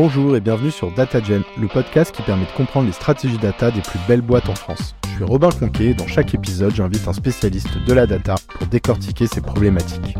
Bonjour 0.00 0.36
et 0.36 0.40
bienvenue 0.40 0.70
sur 0.70 0.94
DataGen, 0.94 1.42
le 1.60 1.66
podcast 1.66 2.14
qui 2.14 2.22
permet 2.22 2.44
de 2.44 2.52
comprendre 2.52 2.86
les 2.86 2.92
stratégies 2.92 3.36
data 3.36 3.72
des 3.72 3.80
plus 3.80 3.98
belles 4.06 4.20
boîtes 4.20 4.48
en 4.48 4.54
France. 4.54 4.94
Je 5.02 5.16
suis 5.16 5.24
Robin 5.24 5.50
Conquet 5.50 5.86
et 5.86 5.94
dans 5.94 6.06
chaque 6.06 6.32
épisode, 6.36 6.72
j'invite 6.72 7.08
un 7.08 7.12
spécialiste 7.12 7.84
de 7.84 7.92
la 7.92 8.06
data 8.06 8.36
pour 8.48 8.68
décortiquer 8.68 9.26
ces 9.26 9.40
problématiques. 9.40 10.16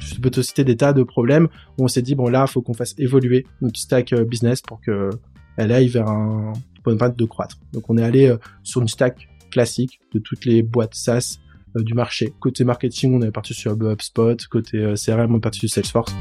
Je 0.00 0.18
peux 0.18 0.30
te 0.30 0.40
citer 0.40 0.64
des 0.64 0.78
tas 0.78 0.94
de 0.94 1.02
problèmes 1.02 1.48
où 1.76 1.84
on 1.84 1.88
s'est 1.88 2.00
dit, 2.00 2.14
bon 2.14 2.28
là, 2.28 2.46
il 2.48 2.50
faut 2.50 2.62
qu'on 2.62 2.72
fasse 2.72 2.94
évoluer 2.96 3.44
notre 3.60 3.78
stack 3.78 4.14
euh, 4.14 4.24
business 4.24 4.62
pour 4.62 4.80
que 4.80 5.10
elle 5.58 5.70
aille 5.70 5.88
vers 5.88 6.08
un 6.08 6.54
point 6.84 6.94
de 6.94 7.24
croître. 7.26 7.58
Donc 7.74 7.90
on 7.90 7.98
est 7.98 8.02
allé 8.02 8.30
euh, 8.30 8.38
sur 8.62 8.80
une 8.80 8.88
stack 8.88 9.28
classique 9.50 10.00
de 10.14 10.20
toutes 10.20 10.46
les 10.46 10.62
boîtes 10.62 10.94
SaaS 10.94 11.36
euh, 11.76 11.82
du 11.82 11.92
marché. 11.92 12.32
Côté 12.40 12.64
marketing, 12.64 13.12
on 13.14 13.20
est 13.20 13.30
parti 13.30 13.52
sur 13.52 13.72
HubSpot. 13.72 14.38
Côté 14.50 14.94
CRM, 14.96 15.34
on 15.34 15.36
est 15.36 15.40
parti 15.40 15.58
sur 15.58 15.68
Salesforce 15.68 16.14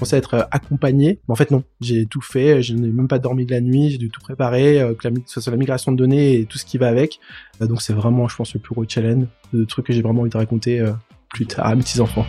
pensais 0.00 0.16
être 0.16 0.34
euh, 0.34 0.42
accompagné, 0.50 1.20
mais 1.28 1.32
en 1.32 1.36
fait 1.36 1.50
non. 1.50 1.62
J'ai 1.80 2.06
tout 2.06 2.20
fait, 2.20 2.62
je 2.62 2.74
n'ai 2.74 2.88
même 2.88 3.08
pas 3.08 3.18
dormi 3.18 3.46
de 3.46 3.52
la 3.52 3.60
nuit, 3.60 3.90
j'ai 3.90 3.98
dû 3.98 4.10
tout 4.10 4.20
préparer, 4.20 4.80
euh, 4.80 4.94
que, 4.94 5.06
la, 5.08 5.14
soit 5.26 5.50
la 5.50 5.56
migration 5.56 5.92
de 5.92 5.96
données 5.96 6.40
et 6.40 6.44
tout 6.46 6.58
ce 6.58 6.64
qui 6.64 6.78
va 6.78 6.88
avec. 6.88 7.20
Euh, 7.60 7.66
donc 7.66 7.82
c'est 7.82 7.92
vraiment, 7.92 8.26
je 8.26 8.36
pense, 8.36 8.52
le 8.54 8.60
plus 8.60 8.74
gros 8.74 8.84
challenge, 8.88 9.26
le 9.52 9.66
truc 9.66 9.86
que 9.86 9.92
j'ai 9.92 10.02
vraiment 10.02 10.22
envie 10.22 10.30
de 10.30 10.36
raconter 10.36 10.84
plus 11.32 11.46
tard 11.46 11.66
à 11.66 11.74
mes 11.74 11.82
petits 11.82 12.00
enfants. 12.00 12.26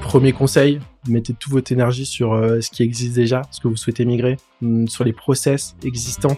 Premier 0.00 0.32
conseil, 0.32 0.80
mettez 1.08 1.34
toute 1.34 1.52
votre 1.52 1.70
énergie 1.70 2.06
sur 2.06 2.34
ce 2.60 2.70
qui 2.70 2.82
existe 2.82 3.14
déjà, 3.14 3.42
ce 3.50 3.60
que 3.60 3.68
vous 3.68 3.76
souhaitez 3.76 4.04
migrer, 4.04 4.36
mm, 4.60 4.86
sur 4.88 5.04
les 5.04 5.12
process 5.12 5.76
existants. 5.84 6.36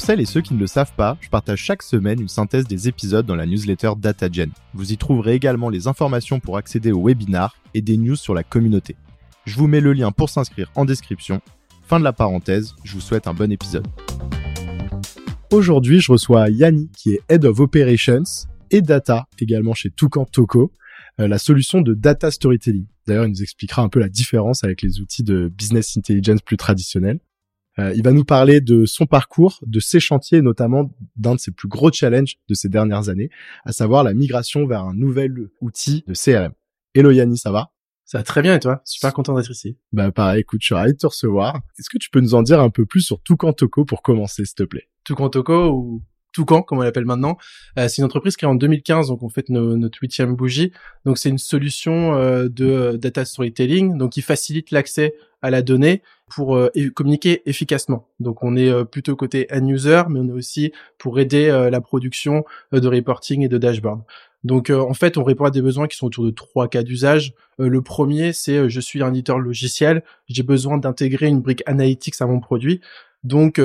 Pour 0.00 0.06
celles 0.06 0.20
et 0.22 0.24
ceux 0.24 0.40
qui 0.40 0.54
ne 0.54 0.58
le 0.58 0.66
savent 0.66 0.94
pas, 0.96 1.18
je 1.20 1.28
partage 1.28 1.58
chaque 1.58 1.82
semaine 1.82 2.22
une 2.22 2.28
synthèse 2.28 2.66
des 2.66 2.88
épisodes 2.88 3.26
dans 3.26 3.36
la 3.36 3.44
newsletter 3.44 3.90
DataGen. 3.98 4.50
Vous 4.72 4.94
y 4.94 4.96
trouverez 4.96 5.34
également 5.34 5.68
les 5.68 5.88
informations 5.88 6.40
pour 6.40 6.56
accéder 6.56 6.90
au 6.90 7.06
webinar 7.06 7.54
et 7.74 7.82
des 7.82 7.98
news 7.98 8.16
sur 8.16 8.32
la 8.32 8.42
communauté. 8.42 8.96
Je 9.44 9.56
vous 9.56 9.66
mets 9.66 9.82
le 9.82 9.92
lien 9.92 10.10
pour 10.10 10.30
s'inscrire 10.30 10.72
en 10.74 10.86
description. 10.86 11.42
Fin 11.82 11.98
de 11.98 12.04
la 12.04 12.14
parenthèse, 12.14 12.74
je 12.82 12.94
vous 12.94 13.02
souhaite 13.02 13.26
un 13.26 13.34
bon 13.34 13.52
épisode. 13.52 13.86
Aujourd'hui, 15.52 16.00
je 16.00 16.12
reçois 16.12 16.48
Yanni, 16.48 16.88
qui 16.96 17.12
est 17.12 17.20
Head 17.28 17.44
of 17.44 17.60
Operations 17.60 18.24
et 18.70 18.80
Data, 18.80 19.28
également 19.38 19.74
chez 19.74 19.90
Toucan 19.90 20.24
Toco, 20.24 20.72
euh, 21.20 21.28
la 21.28 21.36
solution 21.36 21.82
de 21.82 21.92
data 21.92 22.30
storytelling. 22.30 22.86
D'ailleurs, 23.06 23.26
il 23.26 23.32
nous 23.32 23.42
expliquera 23.42 23.82
un 23.82 23.90
peu 23.90 24.00
la 24.00 24.08
différence 24.08 24.64
avec 24.64 24.80
les 24.80 24.98
outils 25.00 25.24
de 25.24 25.52
business 25.54 25.94
intelligence 25.98 26.40
plus 26.40 26.56
traditionnels. 26.56 27.20
Euh, 27.80 27.92
il 27.94 28.02
va 28.02 28.12
nous 28.12 28.24
parler 28.24 28.60
de 28.60 28.84
son 28.84 29.06
parcours, 29.06 29.58
de 29.66 29.80
ses 29.80 30.00
chantiers, 30.00 30.42
notamment 30.42 30.90
d'un 31.16 31.34
de 31.34 31.40
ses 31.40 31.50
plus 31.50 31.68
gros 31.68 31.90
challenges 31.90 32.36
de 32.48 32.54
ces 32.54 32.68
dernières 32.68 33.08
années, 33.08 33.30
à 33.64 33.72
savoir 33.72 34.04
la 34.04 34.12
migration 34.12 34.66
vers 34.66 34.84
un 34.84 34.94
nouvel 34.94 35.48
outil 35.60 36.04
de 36.06 36.14
CRM. 36.14 36.52
Hello 36.94 37.10
Yanni, 37.10 37.38
ça 37.38 37.50
va? 37.50 37.70
Ça 38.04 38.18
va 38.18 38.24
très 38.24 38.42
bien 38.42 38.56
et 38.56 38.60
toi? 38.60 38.82
Super 38.84 39.14
content 39.14 39.36
d'être 39.36 39.50
ici. 39.50 39.78
Bah 39.92 40.10
pareil, 40.10 40.40
écoute, 40.40 40.60
je 40.62 40.66
suis 40.66 40.74
ravi 40.74 40.92
de 40.92 40.98
te 40.98 41.06
recevoir. 41.06 41.60
Est-ce 41.78 41.88
que 41.88 41.98
tu 41.98 42.10
peux 42.10 42.20
nous 42.20 42.34
en 42.34 42.42
dire 42.42 42.60
un 42.60 42.70
peu 42.70 42.84
plus 42.84 43.02
sur 43.02 43.22
Toucan 43.22 43.52
Toco 43.52 43.84
pour 43.84 44.02
commencer, 44.02 44.44
s'il 44.44 44.56
te 44.56 44.64
plaît? 44.64 44.88
Toucan 45.04 45.30
Toco 45.30 45.70
ou 45.70 46.02
Toucan, 46.32 46.62
comme 46.62 46.78
on 46.78 46.82
l'appelle 46.82 47.04
maintenant. 47.04 47.36
Euh, 47.78 47.88
c'est 47.88 47.98
une 47.98 48.04
entreprise 48.04 48.36
est 48.40 48.46
en 48.46 48.54
2015, 48.54 49.08
donc 49.08 49.22
on 49.22 49.28
fait 49.28 49.48
notre 49.48 49.98
huitième 50.00 50.34
bougie. 50.34 50.72
Donc 51.04 51.18
c'est 51.18 51.28
une 51.28 51.38
solution 51.38 52.14
euh, 52.14 52.48
de 52.48 52.96
data 52.96 53.24
storytelling, 53.24 53.96
donc 53.98 54.12
qui 54.12 54.22
facilite 54.22 54.70
l'accès 54.70 55.14
à 55.42 55.50
la 55.50 55.62
donnée 55.62 56.02
pour 56.28 56.56
euh, 56.56 56.70
communiquer 56.94 57.42
efficacement. 57.46 58.08
Donc 58.20 58.42
on 58.42 58.56
est 58.56 58.68
euh, 58.68 58.84
plutôt 58.84 59.16
côté 59.16 59.46
end 59.52 59.66
user, 59.66 60.02
mais 60.08 60.20
on 60.20 60.28
est 60.28 60.32
aussi 60.32 60.72
pour 60.98 61.18
aider 61.18 61.48
euh, 61.48 61.70
la 61.70 61.80
production 61.80 62.44
de 62.72 62.86
reporting 62.86 63.42
et 63.42 63.48
de 63.48 63.58
dashboard. 63.58 64.02
Donc 64.42 64.70
en 64.70 64.94
fait, 64.94 65.18
on 65.18 65.22
répond 65.22 65.44
à 65.44 65.50
des 65.50 65.60
besoins 65.60 65.86
qui 65.86 65.98
sont 65.98 66.06
autour 66.06 66.24
de 66.24 66.30
trois 66.30 66.66
cas 66.66 66.82
d'usage. 66.82 67.34
le 67.58 67.82
premier, 67.82 68.32
c'est 68.32 68.70
je 68.70 68.80
suis 68.80 69.02
un 69.02 69.10
éditeur 69.10 69.38
logiciel, 69.38 70.02
j'ai 70.28 70.42
besoin 70.42 70.78
d'intégrer 70.78 71.26
une 71.26 71.42
brique 71.42 71.62
analytics 71.66 72.14
à 72.20 72.26
mon 72.26 72.40
produit. 72.40 72.80
Donc 73.22 73.60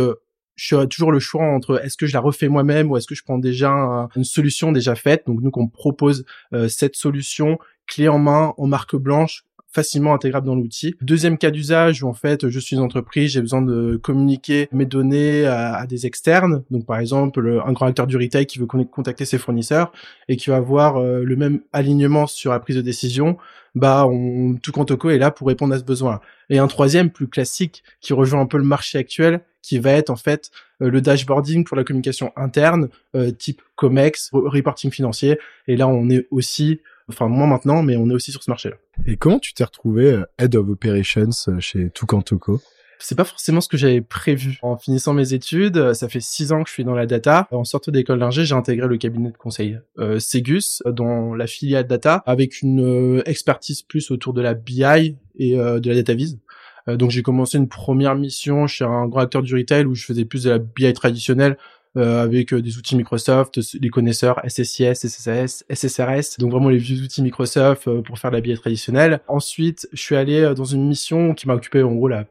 je 0.56 0.76
suis 0.76 0.88
toujours 0.90 1.12
le 1.12 1.20
choix 1.20 1.44
entre 1.44 1.84
est-ce 1.84 1.98
que 1.98 2.06
je 2.06 2.14
la 2.14 2.20
refais 2.20 2.48
moi-même 2.48 2.92
ou 2.92 2.98
est-ce 2.98 3.08
que 3.08 3.16
je 3.16 3.24
prends 3.24 3.38
déjà 3.38 4.08
une 4.16 4.24
solution 4.24 4.72
déjà 4.72 4.96
faite. 4.96 5.24
Donc 5.28 5.42
nous, 5.42 5.52
qu'on 5.52 5.68
propose 5.68 6.26
cette 6.70 6.96
solution 6.96 7.60
clé 7.88 8.08
en 8.08 8.20
main 8.20 8.54
en 8.58 8.68
marque 8.68 8.96
blanche 8.96 9.44
facilement 9.76 10.14
intégrable 10.14 10.48
dans 10.48 10.56
l'outil. 10.56 10.96
Deuxième 11.02 11.38
cas 11.38 11.52
d'usage 11.52 12.02
où 12.02 12.08
en 12.08 12.14
fait 12.14 12.48
je 12.48 12.60
suis 12.60 12.78
une 12.78 12.82
entreprise, 12.82 13.32
j'ai 13.32 13.42
besoin 13.42 13.62
de 13.62 13.98
communiquer 14.02 14.70
mes 14.72 14.86
données 14.86 15.46
à, 15.46 15.86
des 15.86 16.06
externes. 16.06 16.64
Donc 16.72 16.86
par 16.86 16.98
exemple 16.98 17.62
un 17.66 17.74
grand 17.74 17.88
acteur 17.88 18.08
du 18.08 18.16
retail 18.16 18.46
qui 18.46 18.58
veut 18.58 18.66
contacter 18.66 19.26
ses 19.26 19.38
fournisseurs 19.38 19.92
et 20.30 20.38
qui 20.38 20.50
va 20.50 20.56
avoir 20.56 20.96
euh, 20.98 21.24
le 21.24 21.36
même 21.36 21.60
alignement 21.74 22.26
sur 22.26 22.52
la 22.52 22.60
prise 22.60 22.78
de 22.78 22.82
décision. 22.82 23.38
Bah 23.76 24.08
on, 24.08 24.56
tout 24.56 24.72
Toco 24.72 25.10
est 25.10 25.18
là 25.18 25.30
pour 25.30 25.48
répondre 25.48 25.74
à 25.76 25.78
ce 25.78 25.84
besoin. 25.84 26.22
Et 26.50 26.58
un 26.58 26.68
troisième 26.68 27.10
plus 27.10 27.28
classique 27.28 27.84
qui 28.00 28.14
rejoint 28.14 28.40
un 28.40 28.46
peu 28.46 28.58
le 28.58 28.64
marché 28.64 28.98
actuel 28.98 29.42
qui 29.62 29.80
va 29.80 29.92
être 29.92 30.10
en 30.10 30.16
fait 30.16 30.52
euh, 30.82 30.90
le 30.90 31.02
dashboarding 31.02 31.66
pour 31.66 31.76
la 31.76 31.84
communication 31.84 32.32
interne, 32.38 32.88
euh, 33.16 33.32
type 33.32 33.62
COMEX, 33.76 34.30
reporting 34.32 34.92
financier. 34.92 35.38
Et 35.68 35.76
là, 35.76 35.88
on 35.88 36.10
est 36.10 36.28
aussi 36.32 36.80
enfin 37.10 37.28
moins 37.28 37.48
maintenant, 37.48 37.84
mais 37.84 37.96
on 37.96 38.10
est 38.10 38.14
aussi 38.14 38.32
sur 38.32 38.44
ce 38.44 38.50
marché-là. 38.50 38.76
Et 39.06 39.18
comment 39.18 39.40
tu 39.40 39.54
t'es 39.54 39.64
retrouvé 39.64 40.12
euh, 40.12 40.26
Head 40.38 40.56
of 40.56 40.70
Operations 40.70 41.30
euh, 41.48 41.60
chez 41.60 41.90
Toucan 41.92 42.22
Toco? 42.22 42.62
C'est 42.98 43.16
pas 43.16 43.26
forcément 43.26 43.60
ce 43.60 43.68
que 43.68 43.78
j'avais 43.78 44.02
prévu. 44.02 44.58
En 44.62 44.78
finissant 44.78 45.14
mes 45.14 45.34
études, 45.34 45.78
euh, 45.78 45.94
ça 45.94 46.08
fait 46.08 46.22
six 46.22 46.52
ans 46.52 46.64
que 46.64 46.70
je 46.70 46.74
suis 46.74 46.86
dans 46.86 46.96
la 46.96 47.06
data. 47.06 47.48
En 47.52 47.66
sortant 47.66 47.92
d'école 47.92 48.20
d'ingé, 48.20 48.46
j'ai 48.46 48.56
intégré 48.56 48.88
le 48.88 48.98
cabinet 48.98 49.32
de 49.32 49.38
conseil 49.38 49.80
euh, 50.00 50.20
Segus, 50.20 50.82
dans 50.86 51.36
la 51.36 51.46
filiale 51.46 51.88
data, 51.88 52.24
avec 52.26 52.62
une 52.62 53.22
expertise 53.26 53.82
plus 53.82 54.12
autour 54.12 54.34
de 54.34 54.42
la 54.42 54.54
BI 54.54 55.18
et 55.38 55.56
de 55.56 55.90
la 55.90 55.96
data 55.96 56.14
vise. 56.14 56.40
donc 56.88 57.12
j'ai 57.12 57.22
commencé 57.22 57.58
une 57.58 57.68
première 57.68 58.16
mission 58.16 58.68
chez 58.68 58.86
un 58.86 59.08
grand 59.08 59.22
acteur 59.22 59.42
du 59.42 59.54
retail 59.54 59.86
où 59.86 59.96
je 59.96 60.06
faisais 60.06 60.24
plus 60.24 60.44
de 60.44 60.52
la 60.52 60.60
BI 60.60 60.92
traditionnelle, 60.94 61.58
avec 61.96 62.54
euh, 62.54 62.62
des 62.62 62.78
outils 62.78 62.96
Microsoft, 62.96 63.60
les 63.80 63.90
connaisseurs 63.90 64.42
SSIS, 64.48 64.96
SSAS, 64.96 65.64
SSRS, 65.70 66.40
donc 66.40 66.52
vraiment 66.52 66.70
les 66.70 66.78
vieux 66.78 67.02
outils 67.02 67.22
Microsoft 67.22 67.88
euh, 67.88 68.02
pour 68.02 68.20
faire 68.20 68.32
de 68.32 68.36
la 68.36 68.42
BI 68.42 68.54
traditionnelle. 68.56 69.22
Ensuite, 69.28 69.88
je 69.94 70.02
suis 70.02 70.16
allé 70.16 70.54
dans 70.56 70.66
une 70.66 70.88
mission 70.88 71.34
qui 71.34 71.48
m'a 71.48 71.56
occupé 71.56 71.84
en 71.84 71.94
gros 71.94 72.08
la 72.08 72.26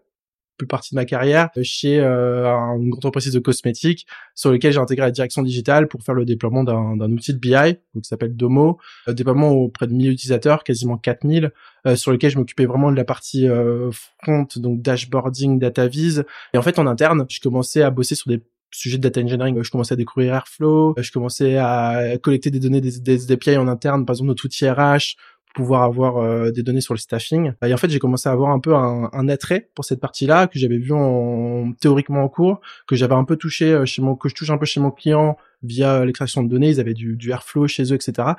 plus 0.56 0.66
partie 0.66 0.94
de 0.94 0.96
ma 0.96 1.04
carrière 1.04 1.50
chez 1.62 1.98
euh, 2.00 2.46
une 2.78 2.92
entreprise 2.94 3.32
de 3.32 3.38
cosmétiques 3.38 4.06
sur 4.34 4.50
lequel 4.50 4.72
j'ai 4.72 4.78
intégré 4.78 5.06
la 5.06 5.10
direction 5.10 5.42
digitale 5.42 5.88
pour 5.88 6.02
faire 6.02 6.14
le 6.14 6.24
déploiement 6.24 6.64
d'un 6.64 7.12
outil 7.12 7.34
de 7.34 7.38
BI 7.38 7.76
qui 7.94 8.08
s'appelle 8.08 8.36
Domo, 8.36 8.78
euh, 9.08 9.12
déploiement 9.12 9.50
auprès 9.50 9.86
de 9.86 9.92
1000 9.92 10.12
utilisateurs, 10.12 10.64
quasiment 10.64 10.96
4000 10.96 11.52
euh, 11.86 11.96
sur 11.96 12.12
lequel 12.12 12.30
je 12.30 12.38
m'occupais 12.38 12.66
vraiment 12.66 12.90
de 12.90 12.96
la 12.96 13.04
partie 13.04 13.46
front 14.22 14.46
donc 14.56 14.82
dashboarding, 14.82 15.58
data 15.58 15.86
vise 15.86 16.24
et 16.52 16.58
en 16.58 16.62
fait 16.62 16.78
en 16.78 16.86
interne, 16.86 17.26
je 17.28 17.40
commençais 17.40 17.82
à 17.82 17.90
bosser 17.90 18.14
sur 18.14 18.28
des 18.28 18.42
sujet 18.70 18.98
de 18.98 19.02
data 19.02 19.20
engineering, 19.20 19.62
je 19.62 19.70
commençais 19.70 19.94
à 19.94 19.96
découvrir 19.96 20.34
Airflow, 20.34 20.94
je 20.98 21.12
commençais 21.12 21.56
à 21.56 22.18
collecter 22.22 22.50
des 22.50 22.60
données 22.60 22.80
des, 22.80 22.98
des 22.98 23.32
API 23.32 23.56
en 23.56 23.68
interne, 23.68 24.04
par 24.04 24.14
exemple 24.14 24.28
notre 24.28 24.44
outil 24.44 24.68
RH, 24.68 25.16
pour 25.46 25.54
pouvoir 25.54 25.82
avoir 25.82 26.16
euh, 26.16 26.50
des 26.50 26.62
données 26.62 26.80
sur 26.80 26.94
le 26.94 26.98
staffing. 26.98 27.52
Et 27.64 27.72
en 27.72 27.76
fait, 27.76 27.88
j'ai 27.88 28.00
commencé 28.00 28.28
à 28.28 28.32
avoir 28.32 28.50
un 28.50 28.58
peu 28.58 28.74
un, 28.74 29.08
un 29.12 29.28
attrait 29.28 29.70
pour 29.74 29.84
cette 29.84 30.00
partie-là 30.00 30.48
que 30.48 30.58
j'avais 30.58 30.78
vu 30.78 30.92
en, 30.92 31.72
théoriquement 31.80 32.24
en 32.24 32.28
cours, 32.28 32.60
que 32.88 32.96
j'avais 32.96 33.14
un 33.14 33.24
peu 33.24 33.36
touché 33.36 33.72
euh, 33.72 33.84
chez 33.84 34.02
mon, 34.02 34.16
que 34.16 34.28
je 34.28 34.34
touche 34.34 34.50
un 34.50 34.58
peu 34.58 34.66
chez 34.66 34.80
mon 34.80 34.90
client 34.90 35.36
via 35.62 36.04
l'extraction 36.04 36.42
de 36.42 36.48
données. 36.48 36.70
Ils 36.70 36.80
avaient 36.80 36.94
du, 36.94 37.16
du 37.16 37.30
Airflow 37.30 37.68
chez 37.68 37.92
eux, 37.92 37.94
etc. 37.94 38.30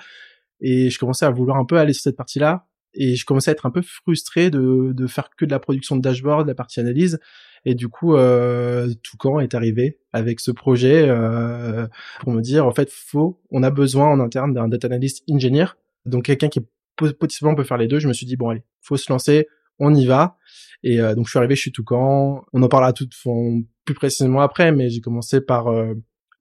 Et 0.60 0.90
je 0.90 1.00
commençais 1.00 1.26
à 1.26 1.30
vouloir 1.30 1.58
un 1.58 1.66
peu 1.66 1.78
aller 1.78 1.94
sur 1.94 2.04
cette 2.04 2.18
partie-là. 2.18 2.68
Et 2.94 3.16
je 3.16 3.26
commençais 3.26 3.52
à 3.52 3.54
être 3.54 3.66
un 3.66 3.72
peu 3.72 3.82
frustré 3.82 4.50
de, 4.50 4.92
de 4.94 5.08
faire 5.08 5.30
que 5.38 5.46
de 5.46 5.52
la 5.52 5.60
production 5.60 5.96
de 5.96 6.02
dashboard, 6.02 6.44
de 6.44 6.52
la 6.52 6.56
partie 6.56 6.80
analyse. 6.80 7.20
Et 7.66 7.76
du 7.76 7.88
coup, 7.88 8.16
euh, 8.16 8.94
Toucan 9.04 9.40
est 9.40 9.56
arrivé 9.56 10.00
avec 10.14 10.40
ce 10.40 10.52
projet 10.52 11.08
euh, 11.08 11.88
pour 12.20 12.32
me 12.32 12.42
dire, 12.42 12.66
en 12.66 12.72
fait, 12.72 12.90
faut, 12.92 13.42
on 13.52 13.64
a 13.64 13.72
besoin 13.72 14.08
en 14.08 14.20
interne 14.20 14.54
d'un 14.54 14.68
data 14.68 14.88
analyst 14.88 15.24
engineer, 15.30 15.78
donc 16.06 16.26
quelqu'un 16.26 16.50
qui 16.50 16.62
potentiellement 16.96 17.56
peut 17.56 17.64
faire 17.64 17.78
les 17.78 17.88
deux. 17.88 18.00
Je 18.00 18.08
me 18.08 18.14
suis 18.14 18.26
dit, 18.26 18.36
bon 18.38 18.50
allez, 18.50 18.64
faut 18.82 18.98
se 18.98 19.12
lancer, 19.12 19.48
on 19.80 19.94
y 19.94 20.06
va. 20.06 20.38
Et 20.84 21.00
euh, 21.00 21.16
donc 21.16 21.26
je 21.26 21.32
suis 21.32 21.40
arrivé 21.40 21.56
chez 21.56 21.72
Toucan. 21.72 22.46
On 22.54 22.64
en 22.64 22.68
parlera 22.68 22.94
tout 22.94 23.08
plus 23.86 23.94
précisément 23.94 24.42
après, 24.42 24.72
mais 24.72 24.90
j'ai 24.90 25.02
commencé 25.02 25.42
par 25.42 25.68
euh, 25.68 25.94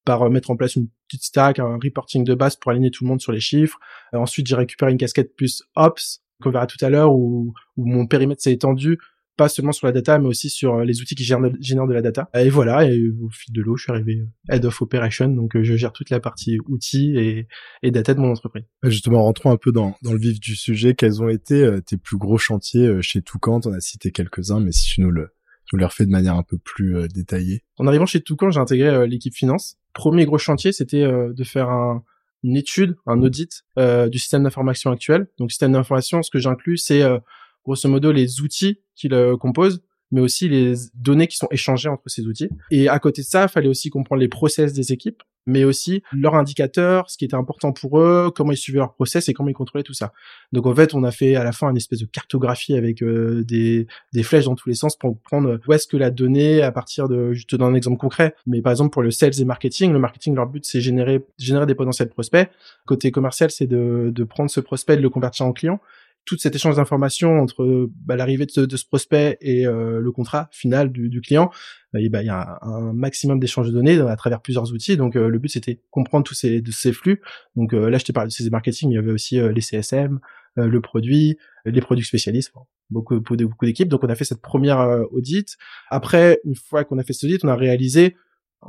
par 0.04 0.28
mettre 0.30 0.50
en 0.50 0.56
place 0.56 0.76
une 0.76 0.88
petite 1.08 1.24
stack, 1.24 1.58
un 1.58 1.78
reporting 1.82 2.24
de 2.24 2.34
base 2.34 2.56
pour 2.56 2.70
aligner 2.70 2.90
tout 2.90 3.04
le 3.04 3.08
monde 3.08 3.20
sur 3.20 3.32
les 3.32 3.40
chiffres. 3.40 3.78
Euh, 4.14 4.18
ensuite, 4.18 4.46
j'ai 4.46 4.56
récupéré 4.56 4.92
une 4.92 4.98
casquette 4.98 5.34
plus 5.34 5.62
ops 5.76 6.20
qu'on 6.42 6.50
verra 6.50 6.66
tout 6.66 6.82
à 6.84 6.90
l'heure 6.90 7.14
où, 7.14 7.54
où 7.76 7.86
mon 7.86 8.06
périmètre 8.06 8.42
s'est 8.42 8.52
étendu 8.52 8.98
pas 9.36 9.48
seulement 9.48 9.72
sur 9.72 9.86
la 9.86 9.92
data, 9.92 10.18
mais 10.18 10.26
aussi 10.26 10.50
sur 10.50 10.74
euh, 10.74 10.84
les 10.84 11.00
outils 11.00 11.14
qui 11.14 11.24
génèrent, 11.24 11.86
de 11.86 11.92
la 11.92 12.02
data. 12.02 12.28
Et 12.34 12.48
voilà, 12.48 12.84
et 12.84 13.08
au 13.08 13.28
fil 13.30 13.52
de 13.54 13.62
l'eau, 13.62 13.76
je 13.76 13.84
suis 13.84 13.92
arrivé 13.92 14.20
euh, 14.20 14.54
Head 14.54 14.64
of 14.64 14.80
Operation, 14.80 15.28
donc 15.28 15.56
euh, 15.56 15.62
je 15.62 15.76
gère 15.76 15.92
toute 15.92 16.10
la 16.10 16.20
partie 16.20 16.58
outils 16.66 17.16
et, 17.16 17.48
et 17.82 17.90
data 17.90 18.14
de 18.14 18.20
mon 18.20 18.30
entreprise. 18.30 18.64
Justement, 18.82 19.22
rentrons 19.22 19.50
un 19.50 19.56
peu 19.56 19.72
dans, 19.72 19.96
dans 20.02 20.12
le 20.12 20.18
vif 20.18 20.40
du 20.40 20.56
sujet. 20.56 20.94
Quels 20.94 21.22
ont 21.22 21.28
été 21.28 21.78
tes 21.86 21.96
plus 21.96 22.16
gros 22.16 22.38
chantiers 22.38 23.02
chez 23.02 23.22
Toucan? 23.22 23.60
On 23.64 23.72
a 23.72 23.80
cité 23.80 24.10
quelques-uns, 24.10 24.60
mais 24.60 24.72
si 24.72 24.94
tu 24.94 25.00
nous 25.00 25.10
le 25.10 25.30
tu 25.66 25.76
nous 25.76 25.80
les 25.80 25.86
refais 25.86 26.04
de 26.04 26.10
manière 26.10 26.36
un 26.36 26.42
peu 26.42 26.58
plus 26.58 27.08
détaillée. 27.08 27.62
En 27.78 27.86
arrivant 27.86 28.04
chez 28.04 28.20
Toucan, 28.20 28.50
j'ai 28.50 28.60
intégré 28.60 29.06
l'équipe 29.08 29.34
finance. 29.34 29.78
Premier 29.94 30.26
gros 30.26 30.36
chantier, 30.36 30.72
c'était 30.72 31.06
de 31.06 31.44
faire 31.44 31.70
un, 31.70 32.04
une 32.44 32.56
étude, 32.56 32.96
un 33.06 33.20
audit 33.22 33.64
euh, 33.78 34.08
du 34.08 34.18
système 34.18 34.44
d'information 34.44 34.90
actuel. 34.90 35.26
Donc 35.38 35.50
système 35.50 35.72
d'information, 35.72 36.22
ce 36.22 36.30
que 36.30 36.38
j'inclus, 36.38 36.76
c'est 36.76 37.02
euh, 37.02 37.18
grosso 37.64 37.88
modo 37.88 38.12
les 38.12 38.40
outils 38.40 38.80
qui 38.94 39.08
le 39.08 39.36
composent, 39.36 39.82
mais 40.10 40.20
aussi 40.20 40.48
les 40.48 40.74
données 40.94 41.26
qui 41.26 41.36
sont 41.36 41.48
échangées 41.50 41.88
entre 41.88 42.08
ces 42.08 42.26
outils. 42.26 42.48
Et 42.70 42.88
à 42.88 42.98
côté 42.98 43.22
de 43.22 43.26
ça, 43.26 43.44
il 43.44 43.48
fallait 43.48 43.68
aussi 43.68 43.90
comprendre 43.90 44.20
les 44.20 44.28
process 44.28 44.72
des 44.72 44.92
équipes, 44.92 45.22
mais 45.46 45.64
aussi 45.64 46.02
leurs 46.12 46.36
indicateurs, 46.36 47.10
ce 47.10 47.18
qui 47.18 47.24
était 47.24 47.34
important 47.34 47.72
pour 47.72 48.00
eux, 48.00 48.30
comment 48.34 48.52
ils 48.52 48.56
suivaient 48.56 48.78
leur 48.78 48.94
process 48.94 49.28
et 49.28 49.34
comment 49.34 49.50
ils 49.50 49.54
contrôlaient 49.54 49.82
tout 49.82 49.92
ça. 49.92 50.12
Donc 50.52 50.66
en 50.66 50.74
fait, 50.74 50.94
on 50.94 51.04
a 51.04 51.10
fait 51.10 51.34
à 51.34 51.44
la 51.44 51.52
fin 51.52 51.68
une 51.70 51.76
espèce 51.76 51.98
de 51.98 52.06
cartographie 52.06 52.74
avec 52.74 53.02
euh, 53.02 53.44
des, 53.44 53.86
des 54.12 54.22
flèches 54.22 54.46
dans 54.46 54.54
tous 54.54 54.68
les 54.68 54.74
sens 54.74 54.96
pour 54.96 55.10
comprendre 55.10 55.60
où 55.66 55.72
est-ce 55.72 55.86
que 55.86 55.96
la 55.96 56.10
donnée, 56.10 56.62
à 56.62 56.72
partir 56.72 57.08
de, 57.08 57.32
je 57.32 57.46
te 57.46 57.56
donne 57.56 57.72
un 57.72 57.74
exemple 57.74 57.98
concret, 57.98 58.34
mais 58.46 58.62
par 58.62 58.72
exemple 58.72 58.90
pour 58.90 59.02
le 59.02 59.10
sales 59.10 59.38
et 59.38 59.44
marketing, 59.44 59.92
le 59.92 59.98
marketing, 59.98 60.34
leur 60.34 60.46
but 60.46 60.64
c'est 60.64 60.80
générer, 60.80 61.26
générer 61.38 61.66
des 61.66 61.74
potentiels 61.74 62.08
prospects. 62.08 62.48
Côté 62.86 63.10
commercial, 63.10 63.50
c'est 63.50 63.66
de, 63.66 64.10
de 64.14 64.24
prendre 64.24 64.50
ce 64.50 64.60
prospect 64.60 64.94
et 64.94 64.96
de 64.96 65.02
le 65.02 65.10
convertir 65.10 65.44
en 65.44 65.52
client 65.52 65.80
tout 66.24 66.38
cet 66.38 66.54
échange 66.54 66.76
d'informations 66.76 67.40
entre 67.40 67.88
bah, 68.04 68.16
l'arrivée 68.16 68.46
de, 68.46 68.76
ce 68.76 68.86
prospect 68.86 69.36
et 69.40 69.66
euh, 69.66 70.00
le 70.00 70.12
contrat 70.12 70.48
final 70.52 70.90
du, 70.90 71.08
du 71.08 71.20
client, 71.20 71.50
bah, 71.92 72.00
il 72.00 72.10
y 72.10 72.28
a 72.28 72.58
un, 72.62 72.92
maximum 72.92 73.38
d'échanges 73.38 73.68
de 73.68 73.72
données 73.72 74.00
à 74.00 74.16
travers 74.16 74.40
plusieurs 74.40 74.72
outils. 74.72 74.96
Donc 74.96 75.16
euh, 75.16 75.28
le 75.28 75.38
but 75.38 75.48
c'était 75.48 75.80
comprendre 75.90 76.24
tous 76.24 76.34
ces, 76.34 76.60
de 76.60 76.70
ces 76.70 76.92
flux. 76.92 77.20
Donc 77.56 77.74
euh, 77.74 77.90
là 77.90 77.98
je 77.98 78.04
t'ai 78.04 78.12
parlé 78.12 78.28
de 78.28 78.32
ces 78.32 78.48
marketing, 78.50 78.90
il 78.90 78.94
y 78.94 78.98
avait 78.98 79.12
aussi 79.12 79.38
les 79.40 79.60
CSM, 79.60 80.18
le 80.56 80.80
produit, 80.80 81.36
les 81.64 81.80
produits 81.80 82.04
spécialistes, 82.04 82.52
beaucoup 82.88 83.20
beaucoup 83.20 83.66
d'équipes. 83.66 83.88
Donc 83.88 84.04
on 84.04 84.08
a 84.08 84.14
fait 84.14 84.24
cette 84.24 84.40
première 84.40 85.04
audit. 85.10 85.56
Après 85.90 86.40
une 86.44 86.54
fois 86.54 86.84
qu'on 86.84 86.98
a 86.98 87.02
fait 87.02 87.12
cet 87.12 87.24
audit, 87.24 87.44
on 87.44 87.48
a 87.48 87.56
réalisé 87.56 88.16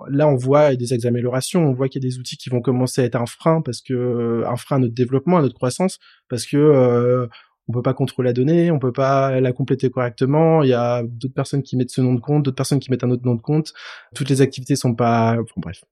là 0.10 0.28
on 0.28 0.36
voit 0.36 0.76
des 0.76 1.06
améliorations, 1.06 1.66
on 1.66 1.74
voit 1.74 1.90
qu'il 1.90 2.04
y 2.04 2.06
a 2.06 2.10
des 2.10 2.20
outils 2.20 2.38
qui 2.38 2.50
vont 2.50 2.62
commencer 2.62 3.02
à 3.02 3.06
être 3.06 3.16
un 3.16 3.26
frein 3.26 3.62
parce 3.62 3.82
que 3.82 4.44
un 4.46 4.56
frein 4.56 4.78
à 4.78 4.80
notre 4.80 4.94
développement, 4.94 5.38
à 5.38 5.42
notre 5.42 5.56
croissance, 5.56 6.00
parce 6.30 6.46
que 6.46 7.28
on 7.68 7.74
peut 7.74 7.82
pas 7.82 7.94
contrôler 7.94 8.30
la 8.30 8.34
donnée, 8.34 8.72
on 8.72 8.80
peut 8.80 8.92
pas 8.92 9.40
la 9.42 9.52
compléter 9.52 9.90
correctement. 9.90 10.62
Il 10.64 10.70
y 10.70 10.74
a 10.74 11.04
d'autres 11.04 11.34
personnes 11.34 11.64
qui 11.64 11.78
mettent 11.78 11.90
ce 11.90 12.02
nom 12.02 12.14
de 12.14 12.20
compte, 12.20 12.44
d'autres 12.44 12.56
personnes 12.56 12.80
qui 12.80 12.92
mettent 12.92 13.04
un 13.04 13.10
autre 13.10 13.26
nom 13.26 13.36
de 13.36 13.42
compte. 13.42 13.74
Toutes 14.14 14.30
les 14.30 14.42
activités 14.42 14.76
sont 14.76 14.94
pas, 14.94 15.38
bref. 15.58 15.84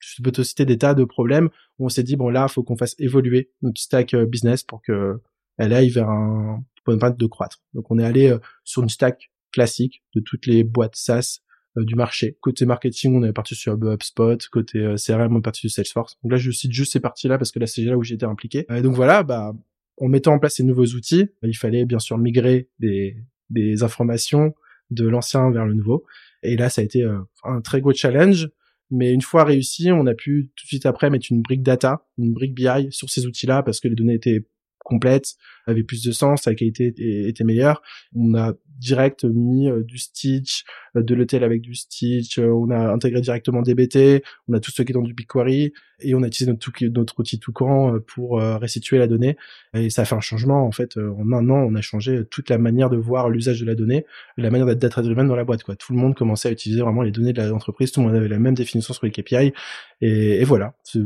Je 0.00 0.22
peux 0.22 0.32
te 0.32 0.42
citer 0.42 0.64
des 0.64 0.78
tas 0.78 0.94
de 0.94 1.04
problèmes 1.04 1.50
où 1.78 1.86
on 1.86 1.88
s'est 1.88 2.02
dit 2.02 2.16
bon 2.16 2.30
là, 2.30 2.48
faut 2.48 2.62
qu'on 2.62 2.76
fasse 2.76 2.94
évoluer 2.98 3.52
notre 3.62 3.80
stack 3.80 4.14
euh, 4.14 4.24
business 4.26 4.64
pour 4.64 4.80
que 4.82 5.20
elle 5.58 5.74
aille 5.74 5.90
vers 5.90 6.08
un 6.08 6.64
point 6.84 6.96
de 6.96 7.26
croître. 7.26 7.58
Donc 7.74 7.90
on 7.90 7.98
est 7.98 8.04
allé 8.04 8.30
euh, 8.30 8.38
sur 8.64 8.82
une 8.82 8.88
stack 8.88 9.30
classique 9.52 10.02
de 10.14 10.20
toutes 10.20 10.46
les 10.46 10.64
boîtes 10.64 10.96
SaaS 10.96 11.40
euh, 11.42 11.49
du 11.76 11.94
marché. 11.94 12.36
Côté 12.40 12.66
marketing, 12.66 13.14
on 13.14 13.24
est 13.24 13.32
parti 13.32 13.54
sur 13.54 13.74
HubSpot. 13.74 14.36
Côté 14.50 14.94
CRM, 14.96 15.34
on 15.34 15.38
est 15.38 15.42
parti 15.42 15.60
sur 15.60 15.70
Salesforce. 15.70 16.16
Donc 16.22 16.32
là, 16.32 16.38
je 16.38 16.50
cite 16.50 16.72
juste 16.72 16.92
ces 16.92 17.00
parties-là 17.00 17.38
parce 17.38 17.52
que 17.52 17.58
là, 17.58 17.66
c'est 17.66 17.82
là 17.82 17.96
où 17.96 18.02
j'étais 18.02 18.26
impliqué. 18.26 18.66
Et 18.74 18.82
donc 18.82 18.94
voilà, 18.94 19.22
bah 19.22 19.52
en 19.98 20.08
mettant 20.08 20.32
en 20.32 20.38
place 20.38 20.56
ces 20.56 20.64
nouveaux 20.64 20.86
outils, 20.86 21.28
il 21.42 21.56
fallait 21.56 21.84
bien 21.84 21.98
sûr 21.98 22.18
migrer 22.18 22.68
des, 22.78 23.16
des 23.50 23.82
informations 23.82 24.54
de 24.90 25.06
l'ancien 25.06 25.50
vers 25.50 25.66
le 25.66 25.74
nouveau. 25.74 26.04
Et 26.42 26.56
là, 26.56 26.70
ça 26.70 26.80
a 26.80 26.84
été 26.84 27.02
euh, 27.02 27.18
un 27.44 27.60
très 27.60 27.80
gros 27.80 27.92
challenge. 27.92 28.48
Mais 28.90 29.12
une 29.12 29.22
fois 29.22 29.44
réussi, 29.44 29.92
on 29.92 30.06
a 30.06 30.14
pu 30.14 30.50
tout 30.56 30.64
de 30.64 30.68
suite 30.68 30.86
après 30.86 31.10
mettre 31.10 31.26
une 31.30 31.42
brique 31.42 31.62
data, 31.62 32.06
une 32.18 32.32
brique 32.32 32.54
BI 32.54 32.88
sur 32.90 33.08
ces 33.08 33.24
outils-là 33.26 33.62
parce 33.62 33.78
que 33.78 33.86
les 33.86 33.94
données 33.94 34.14
étaient 34.14 34.44
complètes, 34.84 35.36
avaient 35.66 35.82
plus 35.82 36.02
de 36.02 36.12
sens, 36.12 36.46
la 36.46 36.54
qualité 36.54 36.92
était 37.28 37.44
meilleure. 37.44 37.82
On 38.14 38.34
a 38.34 38.54
direct 38.80 39.24
mis 39.24 39.68
euh, 39.68 39.82
du 39.84 39.98
Stitch, 39.98 40.64
euh, 40.96 41.02
de 41.02 41.14
l'hôtel 41.14 41.44
avec 41.44 41.60
du 41.60 41.74
Stitch, 41.74 42.38
euh, 42.38 42.46
on 42.46 42.70
a 42.70 42.92
intégré 42.92 43.20
directement 43.20 43.62
DBT, 43.62 44.24
on 44.48 44.54
a 44.54 44.60
tout 44.60 44.70
ce 44.70 44.82
dans 44.82 45.02
du 45.02 45.14
BigQuery 45.14 45.72
et 46.00 46.14
on 46.14 46.22
a 46.22 46.26
utilisé 46.26 46.50
notre, 46.50 46.70
notre 46.86 47.20
outil 47.20 47.38
Toucan 47.38 47.98
pour 48.06 48.40
restituer 48.40 48.96
la 48.96 49.06
donnée 49.06 49.36
et 49.74 49.90
ça 49.90 50.02
a 50.02 50.04
fait 50.06 50.14
un 50.14 50.20
changement 50.20 50.66
en 50.66 50.72
fait 50.72 50.96
en 50.96 51.30
un 51.32 51.50
an 51.50 51.66
on 51.68 51.74
a 51.74 51.82
changé 51.82 52.24
toute 52.30 52.48
la 52.48 52.56
manière 52.56 52.88
de 52.88 52.96
voir 52.96 53.28
l'usage 53.28 53.60
de 53.60 53.66
la 53.66 53.74
donnée, 53.74 54.06
la 54.38 54.50
manière 54.50 54.66
d'être 54.66 54.78
data 54.78 55.02
driven 55.02 55.28
dans 55.28 55.36
la 55.36 55.44
boîte 55.44 55.62
quoi. 55.62 55.76
Tout 55.76 55.92
le 55.92 55.98
monde 55.98 56.14
commençait 56.14 56.48
à 56.48 56.52
utiliser 56.52 56.80
vraiment 56.80 57.02
les 57.02 57.10
données 57.10 57.34
de 57.34 57.42
l'entreprise, 57.42 57.92
tout 57.92 58.00
le 58.00 58.06
monde 58.06 58.16
avait 58.16 58.28
la 58.28 58.38
même 58.38 58.54
définition 58.54 58.94
sur 58.94 59.04
les 59.04 59.12
KPI 59.12 59.52
et, 60.00 60.40
et 60.40 60.44
voilà, 60.44 60.74
c'est 60.82 61.00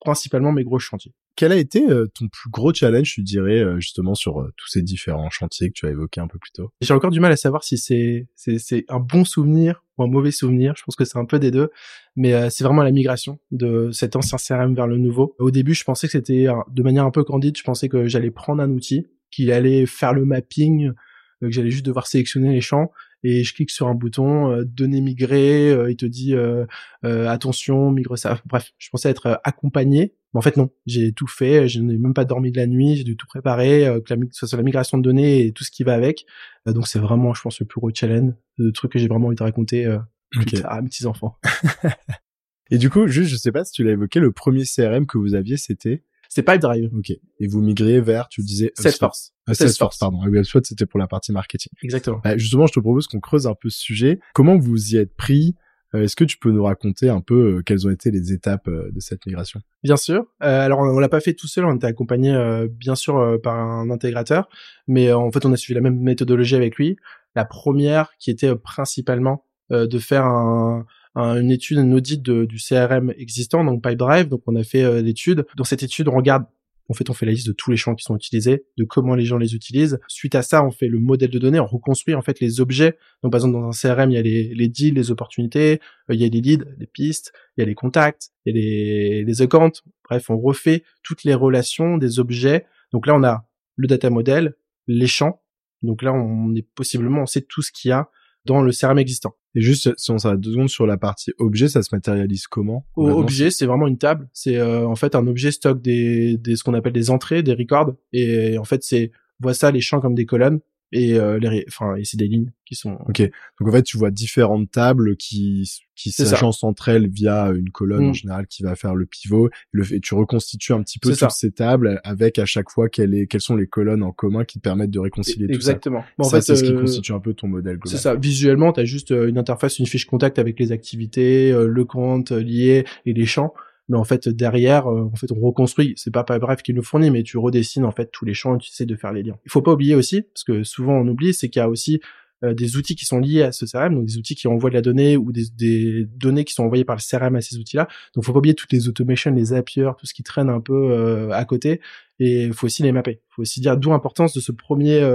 principalement 0.00 0.52
mes 0.52 0.64
gros 0.64 0.78
chantiers. 0.78 1.14
Quel 1.36 1.52
a 1.52 1.56
été 1.56 1.86
euh, 1.86 2.06
ton 2.14 2.28
plus 2.28 2.48
gros 2.50 2.72
challenge, 2.72 3.12
tu 3.12 3.22
dirais, 3.22 3.60
euh, 3.60 3.78
justement 3.78 4.14
sur 4.14 4.40
euh, 4.40 4.52
tous 4.56 4.68
ces 4.68 4.80
différents 4.80 5.28
chantiers 5.28 5.68
que 5.68 5.74
tu 5.74 5.86
as 5.86 5.90
évoqués 5.90 6.22
un 6.22 6.28
peu 6.28 6.38
plus 6.38 6.50
tôt? 6.50 6.70
J'ai 6.80 6.94
encore 6.94 7.10
du 7.10 7.20
mal 7.20 7.30
à 7.30 7.36
savoir 7.36 7.62
si 7.62 7.76
c'est 7.76 8.26
c'est 8.34 8.84
un 8.88 9.00
bon 9.00 9.26
souvenir 9.26 9.84
ou 9.98 10.04
un 10.04 10.06
mauvais 10.06 10.30
souvenir. 10.30 10.72
Je 10.78 10.82
pense 10.82 10.96
que 10.96 11.04
c'est 11.04 11.18
un 11.18 11.26
peu 11.26 11.38
des 11.38 11.50
deux, 11.50 11.70
mais 12.16 12.48
c'est 12.48 12.64
vraiment 12.64 12.82
la 12.82 12.90
migration 12.90 13.38
de 13.50 13.90
cet 13.92 14.16
ancien 14.16 14.38
CRM 14.38 14.74
vers 14.74 14.86
le 14.86 14.96
nouveau. 14.96 15.36
Au 15.38 15.50
début, 15.50 15.74
je 15.74 15.84
pensais 15.84 16.06
que 16.06 16.12
c'était 16.12 16.46
de 16.68 16.82
manière 16.82 17.04
un 17.04 17.10
peu 17.10 17.22
candide. 17.22 17.56
Je 17.56 17.62
pensais 17.62 17.88
que 17.88 18.08
j'allais 18.08 18.30
prendre 18.30 18.62
un 18.62 18.70
outil 18.70 19.06
qui 19.30 19.50
allait 19.52 19.84
faire 19.84 20.14
le 20.14 20.24
mapping, 20.24 20.92
que 21.40 21.50
j'allais 21.50 21.70
juste 21.70 21.84
devoir 21.84 22.06
sélectionner 22.06 22.52
les 22.52 22.60
champs 22.62 22.90
et 23.26 23.42
je 23.42 23.54
clique 23.54 23.70
sur 23.70 23.88
un 23.88 23.94
bouton 23.94 24.52
euh, 24.52 24.64
données 24.64 25.00
migrées, 25.00 25.70
euh, 25.70 25.90
il 25.90 25.96
te 25.96 26.06
dit 26.06 26.34
euh, 26.34 26.66
attention 27.02 27.90
migre 27.90 28.16
ça. 28.16 28.40
Bref, 28.46 28.72
je 28.78 28.88
pensais 28.90 29.10
être 29.10 29.40
accompagné, 29.44 30.14
mais 30.36 30.40
en 30.40 30.42
fait 30.42 30.58
non, 30.58 30.68
j'ai 30.84 31.12
tout 31.12 31.26
fait, 31.26 31.66
je 31.66 31.80
n'ai 31.80 31.96
même 31.96 32.12
pas 32.12 32.26
dormi 32.26 32.52
de 32.52 32.58
la 32.58 32.66
nuit, 32.66 32.96
j'ai 32.96 33.04
dû 33.04 33.16
tout 33.16 33.26
préparer, 33.26 33.88
que 34.04 34.12
la, 34.14 34.20
ce 34.32 34.46
soit 34.46 34.58
la 34.58 34.62
migration 34.62 34.98
de 34.98 35.02
données 35.02 35.46
et 35.46 35.52
tout 35.52 35.64
ce 35.64 35.70
qui 35.70 35.82
va 35.82 35.94
avec. 35.94 36.26
donc 36.66 36.86
c'est 36.86 36.98
vraiment, 36.98 37.32
je 37.32 37.40
pense, 37.40 37.58
le 37.58 37.64
plus 37.64 37.80
gros 37.80 37.90
challenge, 37.94 38.34
le 38.58 38.70
truc 38.70 38.92
que 38.92 38.98
j'ai 38.98 39.08
vraiment 39.08 39.28
envie 39.28 39.36
de 39.36 39.42
raconter 39.42 39.86
à 39.86 40.82
mes 40.82 40.88
petits 40.88 41.06
enfants. 41.06 41.38
et 42.70 42.76
du 42.76 42.90
coup, 42.90 43.06
juste, 43.06 43.30
je 43.30 43.36
sais 43.36 43.50
pas 43.50 43.64
si 43.64 43.72
tu 43.72 43.82
l'as 43.82 43.92
évoqué, 43.92 44.20
le 44.20 44.30
premier 44.30 44.64
CRM 44.64 45.06
que 45.06 45.16
vous 45.16 45.34
aviez, 45.34 45.56
c'était 45.56 46.02
c'est 46.28 46.42
Pipedrive. 46.42 46.90
Ok. 46.94 47.12
Et 47.40 47.46
vous 47.46 47.62
migriez 47.62 48.00
vers, 48.00 48.28
tu 48.28 48.42
disais 48.42 48.72
Salesforce. 48.74 49.32
Euh, 49.48 49.54
Salesforce, 49.54 49.96
pardon. 49.98 50.22
HubSpot, 50.26 50.60
c'était 50.64 50.84
pour 50.84 50.98
la 50.98 51.06
partie 51.06 51.32
marketing. 51.32 51.72
Exactement. 51.82 52.20
Bah, 52.22 52.36
justement, 52.36 52.66
je 52.66 52.72
te 52.72 52.80
propose 52.80 53.06
qu'on 53.06 53.20
creuse 53.20 53.46
un 53.46 53.54
peu 53.54 53.70
ce 53.70 53.78
sujet. 53.78 54.20
Comment 54.34 54.58
vous 54.58 54.94
y 54.94 54.96
êtes 54.96 55.14
pris? 55.16 55.54
euh, 55.54 55.65
Est-ce 56.02 56.16
que 56.16 56.24
tu 56.24 56.38
peux 56.38 56.50
nous 56.50 56.64
raconter 56.64 57.08
un 57.08 57.20
peu 57.20 57.58
euh, 57.58 57.62
quelles 57.62 57.86
ont 57.86 57.90
été 57.90 58.10
les 58.10 58.32
étapes 58.32 58.68
de 58.68 59.00
cette 59.00 59.26
migration? 59.26 59.60
Bien 59.82 59.96
sûr. 59.96 60.26
alors, 60.40 60.80
on, 60.80 60.98
l'a 60.98 61.08
pas 61.08 61.20
fait 61.20 61.34
tout 61.34 61.48
seul. 61.48 61.64
On 61.64 61.76
était 61.76 61.86
accompagné, 61.86 62.36
bien 62.70 62.94
sûr, 62.94 63.38
par 63.42 63.54
un 63.54 63.90
intégrateur, 63.90 64.48
mais 64.86 65.12
en 65.12 65.30
fait, 65.30 65.44
on 65.44 65.52
a 65.52 65.56
suivi 65.56 65.74
la 65.74 65.80
même 65.80 65.98
méthodologie 65.98 66.56
avec 66.56 66.76
lui. 66.76 66.96
La 67.34 67.44
première, 67.44 68.10
qui 68.18 68.30
était 68.30 68.54
principalement 68.56 69.44
de 69.70 69.98
faire 69.98 70.24
un, 70.24 70.86
une 71.16 71.50
étude, 71.50 71.78
un 71.78 71.92
audit 71.92 72.22
du 72.22 72.58
CRM 72.58 73.12
existant, 73.16 73.64
donc 73.64 73.82
Pipedrive. 73.82 74.28
Donc 74.28 74.42
on 74.46 74.54
a 74.54 74.62
fait 74.62 74.84
euh, 74.84 75.00
l'étude. 75.00 75.46
Dans 75.56 75.64
cette 75.64 75.82
étude, 75.82 76.08
on 76.08 76.16
regarde 76.16 76.44
en 76.88 76.94
fait, 76.94 77.10
on 77.10 77.14
fait 77.14 77.26
la 77.26 77.32
liste 77.32 77.46
de 77.48 77.52
tous 77.52 77.70
les 77.70 77.76
champs 77.76 77.94
qui 77.94 78.04
sont 78.04 78.16
utilisés, 78.16 78.64
de 78.76 78.84
comment 78.84 79.14
les 79.14 79.24
gens 79.24 79.38
les 79.38 79.54
utilisent. 79.54 79.98
Suite 80.08 80.34
à 80.34 80.42
ça, 80.42 80.64
on 80.64 80.70
fait 80.70 80.88
le 80.88 80.98
modèle 80.98 81.30
de 81.30 81.38
données, 81.38 81.58
on 81.58 81.66
reconstruit 81.66 82.14
en 82.14 82.22
fait 82.22 82.40
les 82.40 82.60
objets. 82.60 82.96
Donc, 83.22 83.32
par 83.32 83.40
exemple, 83.40 83.54
dans 83.54 83.66
un 83.66 83.72
CRM, 83.72 84.10
il 84.10 84.14
y 84.14 84.18
a 84.18 84.22
les, 84.22 84.68
deals, 84.68 84.94
les 84.94 85.10
opportunités, 85.10 85.80
euh, 86.10 86.14
il 86.14 86.20
y 86.20 86.24
a 86.24 86.28
les 86.28 86.40
leads, 86.40 86.64
les 86.78 86.86
pistes, 86.86 87.32
il 87.56 87.60
y 87.60 87.64
a 87.64 87.66
les 87.66 87.74
contacts, 87.74 88.30
il 88.44 88.54
y 88.54 88.58
a 88.58 88.62
les, 88.62 89.24
les 89.24 89.42
accounts. 89.42 89.72
Bref, 90.08 90.30
on 90.30 90.38
refait 90.38 90.84
toutes 91.02 91.24
les 91.24 91.34
relations 91.34 91.98
des 91.98 92.20
objets. 92.20 92.66
Donc 92.92 93.06
là, 93.06 93.14
on 93.14 93.24
a 93.24 93.48
le 93.74 93.88
data 93.88 94.10
model, 94.10 94.54
les 94.86 95.08
champs. 95.08 95.42
Donc 95.82 96.02
là, 96.02 96.12
on 96.12 96.54
est 96.54 96.66
possiblement, 96.74 97.22
on 97.22 97.26
sait 97.26 97.42
tout 97.42 97.62
ce 97.62 97.72
qu'il 97.72 97.90
y 97.90 97.92
a 97.92 98.08
dans 98.44 98.62
le 98.62 98.72
CRM 98.72 98.98
existant. 98.98 99.34
Et 99.56 99.62
juste, 99.62 99.90
si 99.96 100.10
on 100.10 100.18
s'arrête 100.18 100.38
deux 100.38 100.52
secondes 100.52 100.68
sur 100.68 100.86
la 100.86 100.98
partie 100.98 101.32
objet, 101.38 101.68
ça 101.68 101.82
se 101.82 101.88
matérialise 101.92 102.46
comment 102.46 102.86
Objet, 102.94 103.50
c'est 103.50 103.64
vraiment 103.64 103.86
une 103.86 103.96
table. 103.96 104.28
C'est 104.34 104.58
euh, 104.58 104.86
en 104.86 104.96
fait 104.96 105.14
un 105.14 105.26
objet 105.26 105.50
stock 105.50 105.80
des, 105.80 106.36
des 106.36 106.56
ce 106.56 106.62
qu'on 106.62 106.74
appelle 106.74 106.92
des 106.92 107.10
entrées, 107.10 107.42
des 107.42 107.54
records. 107.54 107.94
Et 108.12 108.58
en 108.58 108.64
fait, 108.64 108.84
c'est 108.84 109.10
voit 109.40 109.54
ça 109.54 109.70
les 109.70 109.80
champs 109.80 110.00
comme 110.00 110.14
des 110.14 110.26
colonnes 110.26 110.60
et 110.92 111.18
euh, 111.18 111.38
les 111.38 111.64
enfin 111.68 111.96
et 111.96 112.04
c'est 112.04 112.16
des 112.16 112.28
lignes 112.28 112.52
qui 112.64 112.74
sont 112.74 112.92
ok. 113.08 113.20
Donc 113.60 113.68
en 113.68 113.72
fait 113.72 113.82
tu 113.82 113.96
vois 113.96 114.10
différentes 114.10 114.70
tables 114.70 115.16
qui 115.16 115.70
qui 115.96 116.10
s'agencent 116.10 116.62
entre 116.62 116.88
elles 116.88 117.08
via 117.08 117.50
une 117.50 117.70
colonne 117.70 118.06
en 118.06 118.10
mm. 118.10 118.14
général 118.14 118.46
qui 118.46 118.62
va 118.62 118.76
faire 118.76 118.94
le 118.94 119.06
pivot 119.06 119.48
et, 119.48 119.50
le, 119.72 119.94
et 119.94 120.00
tu 120.00 120.14
reconstitues 120.14 120.72
un 120.72 120.82
petit 120.82 120.98
peu 120.98 121.14
toutes 121.14 121.30
ces 121.30 121.50
tables 121.50 122.00
avec 122.04 122.38
à 122.38 122.44
chaque 122.44 122.70
fois 122.70 122.88
quelles, 122.88 123.14
est, 123.14 123.26
quelles 123.26 123.40
sont 123.40 123.56
les 123.56 123.66
colonnes 123.66 124.02
en 124.02 124.12
commun 124.12 124.44
qui 124.44 124.58
te 124.58 124.62
permettent 124.62 124.90
de 124.90 124.98
réconcilier 124.98 125.46
tout 125.46 125.60
ça. 125.60 125.72
exactement. 125.72 126.04
En 126.18 126.28
fait, 126.28 126.40
c'est 126.40 126.56
ce 126.56 126.62
qui 126.62 126.72
euh, 126.72 126.80
constitue 126.80 127.12
un 127.12 127.20
peu 127.20 127.34
ton 127.34 127.48
modèle 127.48 127.78
global. 127.78 127.96
c'est 127.98 128.02
ça. 128.02 128.14
Visuellement 128.14 128.72
tu 128.72 128.80
as 128.80 128.84
juste 128.84 129.10
euh, 129.10 129.28
une 129.28 129.38
interface 129.38 129.78
une 129.78 129.86
fiche 129.86 130.06
contact 130.06 130.38
avec 130.38 130.60
les 130.60 130.70
activités 130.72 131.52
le 131.52 131.84
compte 131.84 132.30
lié 132.30 132.84
et 133.06 133.12
les 133.12 133.26
champs 133.26 133.52
mais 133.88 133.96
en 133.96 134.04
fait 134.04 134.28
derrière 134.28 134.86
euh, 134.90 135.10
en 135.12 135.16
fait 135.16 135.30
on 135.32 135.40
reconstruit 135.40 135.94
c'est 135.96 136.12
pas 136.12 136.24
pas 136.24 136.38
bref 136.38 136.62
qui 136.62 136.72
le 136.72 136.82
fournit 136.82 137.10
mais 137.10 137.22
tu 137.22 137.38
redessines 137.38 137.84
en 137.84 137.92
fait 137.92 138.10
tous 138.12 138.24
les 138.24 138.34
champs 138.34 138.56
et 138.56 138.58
tu 138.58 138.70
essaies 138.70 138.86
de 138.86 138.96
faire 138.96 139.12
les 139.12 139.22
liens 139.22 139.38
il 139.44 139.50
faut 139.50 139.62
pas 139.62 139.72
oublier 139.72 139.94
aussi 139.94 140.22
parce 140.22 140.44
que 140.44 140.64
souvent 140.64 140.94
on 140.94 141.06
oublie 141.08 141.34
c'est 141.34 141.48
qu'il 141.48 141.60
y 141.60 141.62
a 141.62 141.68
aussi 141.68 142.00
euh, 142.44 142.52
des 142.52 142.76
outils 142.76 142.94
qui 142.96 143.06
sont 143.06 143.18
liés 143.18 143.42
à 143.42 143.50
ce 143.50 143.64
CRM, 143.64 143.94
donc 143.94 144.04
des 144.04 144.18
outils 144.18 144.34
qui 144.34 144.46
envoient 144.46 144.68
de 144.68 144.74
la 144.74 144.82
donnée 144.82 145.16
ou 145.16 145.32
des, 145.32 146.04
données 146.04 146.44
qui 146.44 146.52
sont 146.52 146.64
envoyées 146.64 146.84
par 146.84 146.96
le 146.96 147.00
CRM 147.00 147.34
à 147.34 147.40
ces 147.40 147.56
outils-là. 147.56 147.88
Donc, 148.14 148.24
faut 148.24 148.32
pas 148.32 148.40
oublier 148.40 148.54
toutes 148.54 148.72
les 148.72 148.88
automations, 148.88 149.32
les 149.32 149.46
Zapier, 149.46 149.90
tout 149.98 150.04
ce 150.04 150.12
qui 150.12 150.22
traîne 150.22 150.50
un 150.50 150.60
peu 150.60 150.90
euh, 150.92 151.30
à 151.30 151.46
côté. 151.46 151.80
Et 152.18 152.50
faut 152.52 152.66
aussi 152.66 152.82
les 152.82 152.92
mapper. 152.92 153.20
Faut 153.30 153.42
aussi 153.42 153.60
dire 153.60 153.78
d'où 153.78 153.88
l'importance 153.90 154.34
de 154.34 154.40
ce 154.40 154.52
premier 154.52 155.06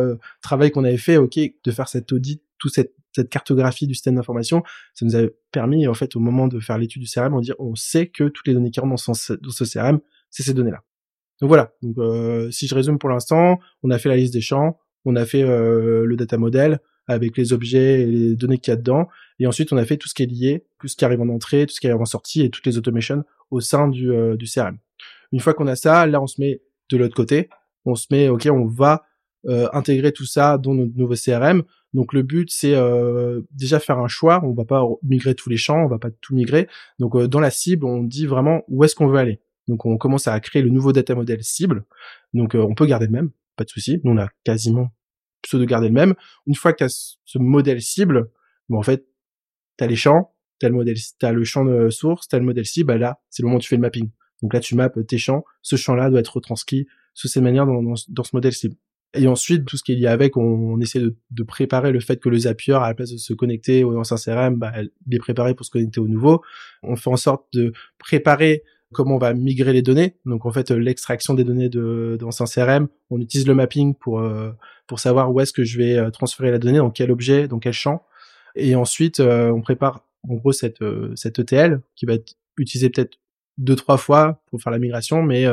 travail 0.42 0.72
qu'on 0.72 0.84
avait 0.84 0.98
fait, 0.98 1.18
ok, 1.18 1.40
de 1.64 1.72
faire 1.72 1.88
cet 1.88 2.12
audit, 2.12 2.42
tout 2.62 2.70
cette 2.70 2.94
cette 3.14 3.30
cartographie 3.30 3.88
du 3.88 3.94
système 3.94 4.16
d'information, 4.16 4.64
ça 4.94 5.06
nous 5.06 5.18
a 5.18 5.24
permis 5.52 5.86
en 5.86 5.94
fait 5.94 6.16
au 6.16 6.22
moment 6.22 6.48
de 6.48 6.62
faire 6.62 6.78
l'étude 6.78 7.02
du 7.02 7.10
CRM, 7.10 7.34
on 7.34 7.42
dire 7.42 7.56
on 7.60 7.76
sait 7.76 8.08
que 8.08 8.30
toutes 8.30 8.48
les 8.48 8.54
données 8.54 8.72
qui 8.72 8.80
rentrent 8.80 9.04
dans 9.06 9.14
ce, 9.14 9.64
CRM 9.66 10.00
c'est 10.30 10.44
ces 10.44 10.54
données-là. 10.54 10.82
Donc 11.42 11.50
voilà. 11.50 11.74
Donc 11.82 11.98
si 12.54 12.68
je 12.68 12.76
résume 12.76 13.00
pour 13.00 13.10
l'instant, 13.10 13.60
on 13.84 13.90
a 13.90 13.98
fait 13.98 14.08
la 14.08 14.16
liste 14.16 14.32
des 14.32 14.40
champs, 14.40 14.80
on 15.04 15.18
a 15.18 15.26
fait 15.26 15.44
le 15.44 16.16
data 16.16 16.38
model 16.38 16.80
avec 17.06 17.36
les 17.36 17.52
objets 17.52 18.04
et 18.04 18.06
les 18.06 18.36
données 18.38 18.60
qu'il 18.60 18.72
y 18.72 18.74
a 18.74 18.78
dedans, 18.78 19.10
et 19.40 19.48
ensuite 19.48 19.74
on 19.74 19.78
a 19.78 19.84
fait 19.84 19.98
tout 19.98 20.08
ce 20.08 20.14
qui 20.14 20.24
est 20.24 20.28
lié, 20.28 20.64
tout 20.80 20.88
ce 20.88 20.96
qui 20.96 21.04
arrive 21.04 21.20
en 21.20 21.28
entrée, 21.28 21.66
tout 21.66 21.74
ce 21.74 21.82
qui 21.82 21.88
arrive 21.90 22.00
en 22.00 22.06
sortie 22.06 22.44
et 22.44 22.50
toutes 22.50 22.66
les 22.66 22.78
automations 22.78 23.26
au 23.50 23.60
sein 23.60 23.90
du, 23.90 24.10
du 24.38 24.46
CRM. 24.46 24.78
Une 25.34 25.42
fois 25.42 25.54
qu'on 25.54 25.68
a 25.68 25.76
ça, 25.76 26.08
là 26.08 26.22
on 26.22 26.28
se 26.28 26.40
met 26.40 26.62
de 26.90 26.96
l'autre 26.96 27.16
côté, 27.16 27.50
on 27.84 27.96
se 27.96 28.08
met, 28.12 28.30
ok, 28.30 28.48
on 28.52 28.66
va 28.66 28.94
euh, 28.94 28.98
intégrer 29.48 30.12
tout 30.12 30.26
ça 30.26 30.58
dans 30.58 30.74
notre 30.74 30.96
nouveau 30.96 31.16
CRM. 31.16 31.64
Donc 31.94 32.14
le 32.14 32.22
but 32.22 32.50
c'est 32.52 32.76
euh, 32.76 33.42
déjà 33.52 33.80
faire 33.80 34.00
un 34.00 34.08
choix. 34.08 34.42
On 34.44 34.54
va 34.54 34.66
pas 34.66 34.84
migrer 35.04 35.36
tous 35.36 35.50
les 35.50 35.58
champs, 35.58 35.84
on 35.84 35.88
va 35.88 36.00
pas 36.00 36.10
tout 36.22 36.36
migrer. 36.36 36.68
Donc 37.00 37.16
euh, 37.16 37.28
dans 37.28 37.40
la 37.40 37.52
cible, 37.52 37.86
on 37.86 38.04
dit 38.04 38.26
vraiment 38.26 38.64
où 38.68 38.84
est-ce 38.84 38.96
qu'on 38.96 39.08
veut 39.08 39.18
aller. 39.18 39.42
Donc 39.68 39.86
on 39.86 39.98
commence 39.98 40.28
à 40.28 40.40
créer 40.40 40.62
le 40.62 40.70
nouveau 40.70 40.94
data 40.94 41.16
model 41.16 41.44
cible. 41.44 41.86
Donc 42.34 42.56
on 42.56 42.76
peut 42.76 42.86
garder 42.86 43.08
le 43.08 43.12
même, 43.12 43.32
pas 43.56 43.64
de 43.64 43.70
souci. 43.70 44.00
Nous 44.04 44.12
on 44.14 44.18
a 44.18 44.30
quasiment 44.44 44.90
de 45.54 45.66
garder 45.66 45.88
le 45.88 45.94
même. 45.94 46.16
Une 46.48 46.56
fois 46.56 46.72
que 46.72 46.78
tu 46.78 46.84
as 46.84 47.18
ce 47.26 47.38
modèle 47.40 47.82
cible, 47.82 48.30
bon 48.70 48.78
en 48.78 48.84
fait, 48.84 49.06
tu 49.78 49.84
as 49.84 49.88
les 49.88 49.96
champs, 49.96 50.34
tu 50.60 50.66
as 50.66 50.70
le 50.70 50.76
modèle 50.76 50.98
t'as 51.20 51.32
le 51.32 51.44
champ 51.44 51.66
de 51.66 51.90
source, 51.90 52.28
tu 52.28 52.36
as 52.36 52.40
le 52.40 52.46
modèle 52.46 52.66
cible, 52.66 52.88
bah 52.88 52.98
là, 52.98 53.22
c'est 53.30 53.42
le 53.42 53.48
moment 53.48 53.58
où 53.58 53.62
tu 53.62 53.68
fais 53.68 53.76
le 53.76 53.82
mapping. 53.82 54.10
Donc 54.42 54.54
là 54.54 54.60
tu 54.60 54.76
mappes 54.76 55.06
tes 55.08 55.18
champs, 55.18 55.44
ce 55.62 55.76
champ-là 55.76 56.10
doit 56.10 56.20
être 56.20 56.36
retranscrit 56.36 56.88
sous 57.14 57.28
cette 57.28 57.44
manière 57.44 57.66
dans, 57.66 57.82
dans, 57.84 57.96
dans 58.08 58.24
ce 58.24 58.36
modèle 58.36 58.54
cible. 58.54 58.76
Et 59.14 59.28
ensuite, 59.28 59.66
tout 59.66 59.76
ce 59.78 59.84
qui 59.84 59.92
est 59.92 59.96
lié 59.96 60.08
avec, 60.08 60.38
on, 60.38 60.80
essaie 60.80 61.00
de, 61.00 61.16
de, 61.32 61.44
préparer 61.44 61.92
le 61.92 62.00
fait 62.00 62.18
que 62.18 62.30
le 62.30 62.40
Zapier, 62.40 62.76
à 62.76 62.88
la 62.88 62.94
place 62.94 63.12
de 63.12 63.18
se 63.18 63.34
connecter 63.34 63.84
au 63.84 63.98
ancien 63.98 64.16
CRM, 64.16 64.56
bah, 64.56 64.72
il 64.82 65.16
est 65.16 65.20
préparé 65.20 65.54
pour 65.54 65.66
se 65.66 65.72
connecter 65.72 66.00
au 66.00 66.08
nouveau. 66.08 66.42
On 66.82 66.96
fait 66.96 67.10
en 67.10 67.18
sorte 67.18 67.46
de 67.54 67.74
préparer 67.98 68.64
comment 68.94 69.16
on 69.16 69.20
va 69.20 69.34
migrer 69.34 69.74
les 69.74 69.82
données. 69.82 70.16
Donc 70.26 70.46
en 70.46 70.52
fait, 70.52 70.72
l'extraction 70.72 71.34
des 71.34 71.44
données 71.44 71.70
de 71.70 72.18
d'ancien 72.20 72.46
CRM, 72.46 72.88
on 73.10 73.20
utilise 73.20 73.48
le 73.48 73.56
mapping 73.56 73.96
pour 73.96 74.20
euh, 74.20 74.52
pour 74.88 75.00
savoir 75.00 75.32
où 75.34 75.40
est-ce 75.40 75.54
que 75.54 75.64
je 75.64 75.78
vais 75.78 75.98
euh, 75.98 76.10
transférer 76.10 76.52
la 76.52 76.60
donnée, 76.60 76.78
dans 76.78 76.92
quel 76.92 77.12
objet, 77.12 77.48
dans 77.48 77.60
quel 77.60 77.74
champ. 77.74 78.06
Et 78.56 78.76
ensuite, 78.76 79.20
euh, 79.20 79.50
on 79.52 79.62
prépare 79.62 80.06
en 80.28 80.36
gros 80.36 80.52
cette 80.52 80.84
cette 81.16 81.40
ETL 81.40 81.82
qui 81.96 82.06
va 82.06 82.14
être 82.14 82.36
utilisée 82.58 82.90
peut-être 82.90 83.18
deux 83.58 83.76
trois 83.76 83.98
fois 83.98 84.42
pour 84.50 84.62
faire 84.62 84.72
la 84.72 84.80
migration, 84.80 85.24
mais 85.24 85.46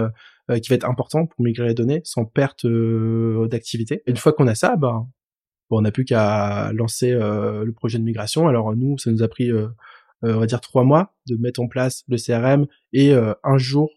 euh, 0.51 0.59
qui 0.59 0.71
va 0.71 0.77
être 0.77 0.89
important 0.89 1.27
pour 1.27 1.45
migrer 1.45 1.69
les 1.69 1.75
données 1.75 2.01
sans 2.05 2.25
perte 2.25 2.65
euh, 2.65 3.47
d'activité. 3.49 4.03
Une 4.07 4.17
fois 4.17 4.33
qu'on 4.33 4.47
a 4.47 4.55
ça, 4.55 4.77
bon, 4.77 5.07
on 5.71 5.83
n'a 5.83 5.91
plus 5.91 6.05
qu'à 6.05 6.73
lancer 6.73 7.13
euh, 7.13 7.65
le 7.65 7.73
projet 7.73 7.99
de 7.99 8.05
migration. 8.05 8.49
Alors 8.49 8.75
nous, 8.75 8.97
ça 8.99 9.11
nous 9.11 9.23
a 9.23 9.29
pris, 9.29 9.51
on 10.23 10.39
va 10.39 10.47
dire, 10.47 10.61
trois 10.61 10.85
mois 10.85 11.15
de 11.27 11.37
mettre 11.37 11.61
en 11.61 11.69
place 11.69 12.05
le 12.09 12.17
CRM 12.17 12.67
et 12.93 13.13
un 13.13 13.59
jour, 13.59 13.91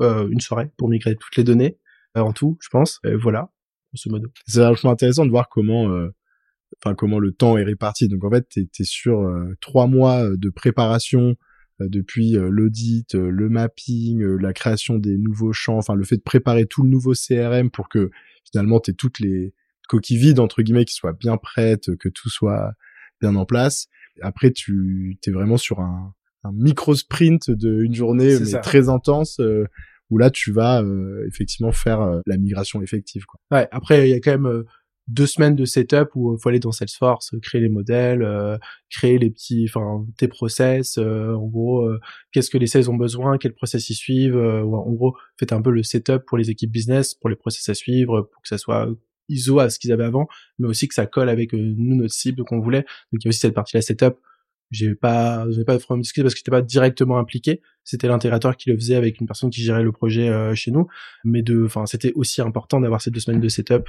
une 0.00 0.40
soirée 0.40 0.70
pour 0.76 0.88
migrer 0.88 1.16
toutes 1.16 1.36
les 1.36 1.44
données 1.44 1.78
en 2.14 2.32
tout, 2.32 2.56
je 2.60 2.68
pense. 2.68 3.00
Et 3.04 3.14
voilà, 3.14 3.50
ce 3.94 4.08
modo. 4.08 4.28
C'est 4.46 4.60
vachement 4.60 4.92
intéressant 4.92 5.26
de 5.26 5.30
voir 5.30 5.48
comment 5.48 5.90
enfin 6.82 6.94
comment 6.94 7.18
le 7.18 7.32
temps 7.32 7.58
est 7.58 7.64
réparti. 7.64 8.08
Donc 8.08 8.22
en 8.24 8.30
fait, 8.30 8.48
tu 8.48 8.68
es, 8.78 8.84
sur 8.84 9.28
trois 9.60 9.88
mois 9.88 10.24
de 10.36 10.50
préparation 10.50 11.30
euh, 11.30 11.34
depuis 11.88 12.36
euh, 12.36 12.48
l'audit, 12.50 13.14
euh, 13.14 13.30
le 13.30 13.48
mapping, 13.48 14.22
la 14.22 14.52
création 14.52 14.98
des 14.98 15.16
nouveaux 15.16 15.52
champs, 15.52 15.78
enfin 15.78 15.94
le 15.94 16.04
fait 16.04 16.16
de 16.16 16.22
préparer 16.22 16.66
tout 16.66 16.82
le 16.82 16.90
nouveau 16.90 17.12
CRM 17.12 17.70
pour 17.70 17.88
que 17.88 18.10
finalement 18.50 18.80
tu 18.80 18.90
aies 18.90 18.94
toutes 18.94 19.20
les 19.20 19.54
coquilles 19.88 20.18
vides 20.18 20.40
entre 20.40 20.62
guillemets 20.62 20.84
qui 20.84 20.94
soient 20.94 21.12
bien 21.12 21.36
prêtes, 21.36 21.96
que 21.96 22.08
tout 22.08 22.28
soit 22.28 22.72
bien 23.20 23.34
en 23.36 23.44
place. 23.46 23.88
Après 24.22 24.50
tu 24.50 25.18
es 25.26 25.30
vraiment 25.30 25.56
sur 25.56 25.80
un, 25.80 26.14
un 26.44 26.52
micro 26.52 26.94
sprint 26.94 27.50
de 27.50 27.82
une 27.82 27.94
journée 27.94 28.38
mais 28.38 28.60
très 28.60 28.88
intense 28.88 29.40
où 30.10 30.18
là 30.18 30.30
tu 30.30 30.52
vas 30.52 30.82
effectivement 31.26 31.72
faire 31.72 32.20
la 32.26 32.36
migration 32.36 32.82
effective 32.82 33.24
quoi. 33.26 33.40
Ouais, 33.50 33.68
après 33.72 34.08
il 34.08 34.12
y 34.12 34.14
a 34.14 34.20
quand 34.20 34.38
même 34.38 34.64
deux 35.10 35.26
semaines 35.26 35.56
de 35.56 35.64
setup 35.64 36.10
où 36.14 36.34
il 36.34 36.40
faut 36.40 36.48
aller 36.48 36.60
dans 36.60 36.70
Salesforce, 36.70 37.34
créer 37.42 37.60
les 37.60 37.68
modèles, 37.68 38.22
euh, 38.22 38.56
créer 38.90 39.18
les 39.18 39.30
petits, 39.30 39.66
enfin 39.68 40.06
tes 40.16 40.28
process, 40.28 40.98
euh, 40.98 41.34
en 41.34 41.46
gros, 41.46 41.82
euh, 41.82 42.00
qu'est-ce 42.32 42.48
que 42.48 42.58
les 42.58 42.68
sales 42.68 42.88
ont 42.88 42.96
besoin, 42.96 43.36
quels 43.36 43.52
process 43.52 43.90
ils 43.90 43.94
suivent, 43.94 44.36
en 44.36 44.92
gros, 44.92 45.16
faites 45.38 45.52
un 45.52 45.60
peu 45.60 45.70
le 45.70 45.82
setup 45.82 46.24
pour 46.26 46.38
les 46.38 46.50
équipes 46.50 46.70
business, 46.70 47.14
pour 47.14 47.28
les 47.28 47.36
process 47.36 47.68
à 47.68 47.74
suivre, 47.74 48.22
pour 48.32 48.42
que 48.42 48.48
ça 48.48 48.58
soit 48.58 48.88
ISO 49.28 49.58
à 49.58 49.68
ce 49.68 49.78
qu'ils 49.78 49.92
avaient 49.92 50.04
avant, 50.04 50.28
mais 50.58 50.68
aussi 50.68 50.86
que 50.86 50.94
ça 50.94 51.06
colle 51.06 51.28
avec 51.28 51.52
nous 51.52 51.96
notre 51.96 52.14
cible 52.14 52.44
qu'on 52.44 52.60
voulait. 52.60 52.84
Donc 53.12 53.22
il 53.22 53.24
y 53.24 53.28
a 53.28 53.30
aussi 53.30 53.40
cette 53.40 53.54
partie 53.54 53.76
la 53.76 53.82
setup. 53.82 54.16
J'ai 54.70 54.94
pas, 54.94 55.50
j'ai 55.50 55.64
pas 55.64 55.78
vraiment 55.78 56.00
discuté 56.00 56.22
parce 56.22 56.34
que 56.34 56.38
j'étais 56.38 56.52
pas 56.52 56.62
directement 56.62 57.18
impliqué. 57.18 57.60
C'était 57.82 58.06
l'intégrateur 58.06 58.56
qui 58.56 58.70
le 58.70 58.76
faisait 58.76 58.94
avec 58.94 59.20
une 59.20 59.26
personne 59.26 59.50
qui 59.50 59.62
gérait 59.62 59.82
le 59.82 59.90
projet 59.90 60.54
chez 60.54 60.70
nous, 60.70 60.86
mais 61.24 61.42
de, 61.42 61.64
enfin 61.64 61.86
c'était 61.86 62.12
aussi 62.14 62.40
important 62.40 62.80
d'avoir 62.80 63.00
ces 63.02 63.10
deux 63.10 63.18
semaines 63.18 63.40
de 63.40 63.48
setup 63.48 63.88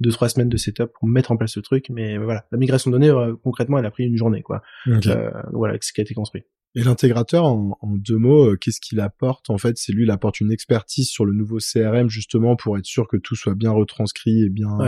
deux 0.00 0.10
trois 0.10 0.28
semaines 0.28 0.48
de 0.48 0.56
setup 0.56 0.90
pour 0.98 1.08
mettre 1.08 1.30
en 1.30 1.36
place 1.36 1.52
ce 1.52 1.60
truc 1.60 1.86
mais 1.90 2.18
voilà. 2.18 2.46
La 2.50 2.58
migration 2.58 2.90
de 2.90 2.96
données 2.96 3.10
euh, 3.10 3.34
concrètement 3.42 3.78
elle 3.78 3.86
a 3.86 3.90
pris 3.90 4.04
une 4.04 4.16
journée 4.16 4.42
quoi. 4.42 4.62
Euh, 4.88 5.30
voilà 5.52 5.76
ce 5.80 5.92
qui 5.92 6.00
a 6.00 6.02
été 6.02 6.14
construit. 6.14 6.42
Et 6.74 6.82
l'intégrateur 6.82 7.44
en, 7.44 7.76
deux 7.82 8.16
mots 8.16 8.52
euh, 8.52 8.56
qu'est-ce 8.56 8.80
qu'il 8.80 9.00
apporte 9.00 9.50
en 9.50 9.58
fait? 9.58 9.76
C'est 9.76 9.92
lui 9.92 10.04
il 10.04 10.10
apporte 10.10 10.40
une 10.40 10.52
expertise 10.52 11.08
sur 11.08 11.24
le 11.24 11.32
nouveau 11.32 11.58
CRM 11.58 12.08
justement 12.08 12.56
pour 12.56 12.78
être 12.78 12.86
sûr 12.86 13.08
que 13.08 13.16
tout 13.16 13.34
soit 13.34 13.54
bien 13.54 13.70
retranscrit 13.70 14.44
et 14.44 14.48
bien 14.48 14.78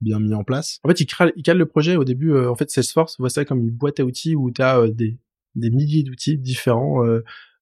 bien 0.00 0.20
mis 0.20 0.34
en 0.34 0.44
place? 0.44 0.78
En 0.84 0.88
fait 0.88 1.00
il, 1.00 1.06
cale, 1.06 1.32
il 1.36 1.42
cale 1.42 1.58
le 1.58 1.66
projet. 1.66 1.96
Au 1.96 2.04
début 2.04 2.36
en 2.36 2.54
fait 2.54 2.70
Salesforce 2.70 3.16
voit 3.18 3.30
ça 3.30 3.44
comme 3.44 3.60
une 3.60 3.70
boîte 3.70 4.00
à 4.00 4.04
outils 4.04 4.36
où 4.36 4.50
tu 4.50 4.62
as 4.62 4.86
des 4.88 5.18
des 5.54 5.70
milliers 5.70 6.02
d'outils 6.02 6.38
différents 6.38 7.02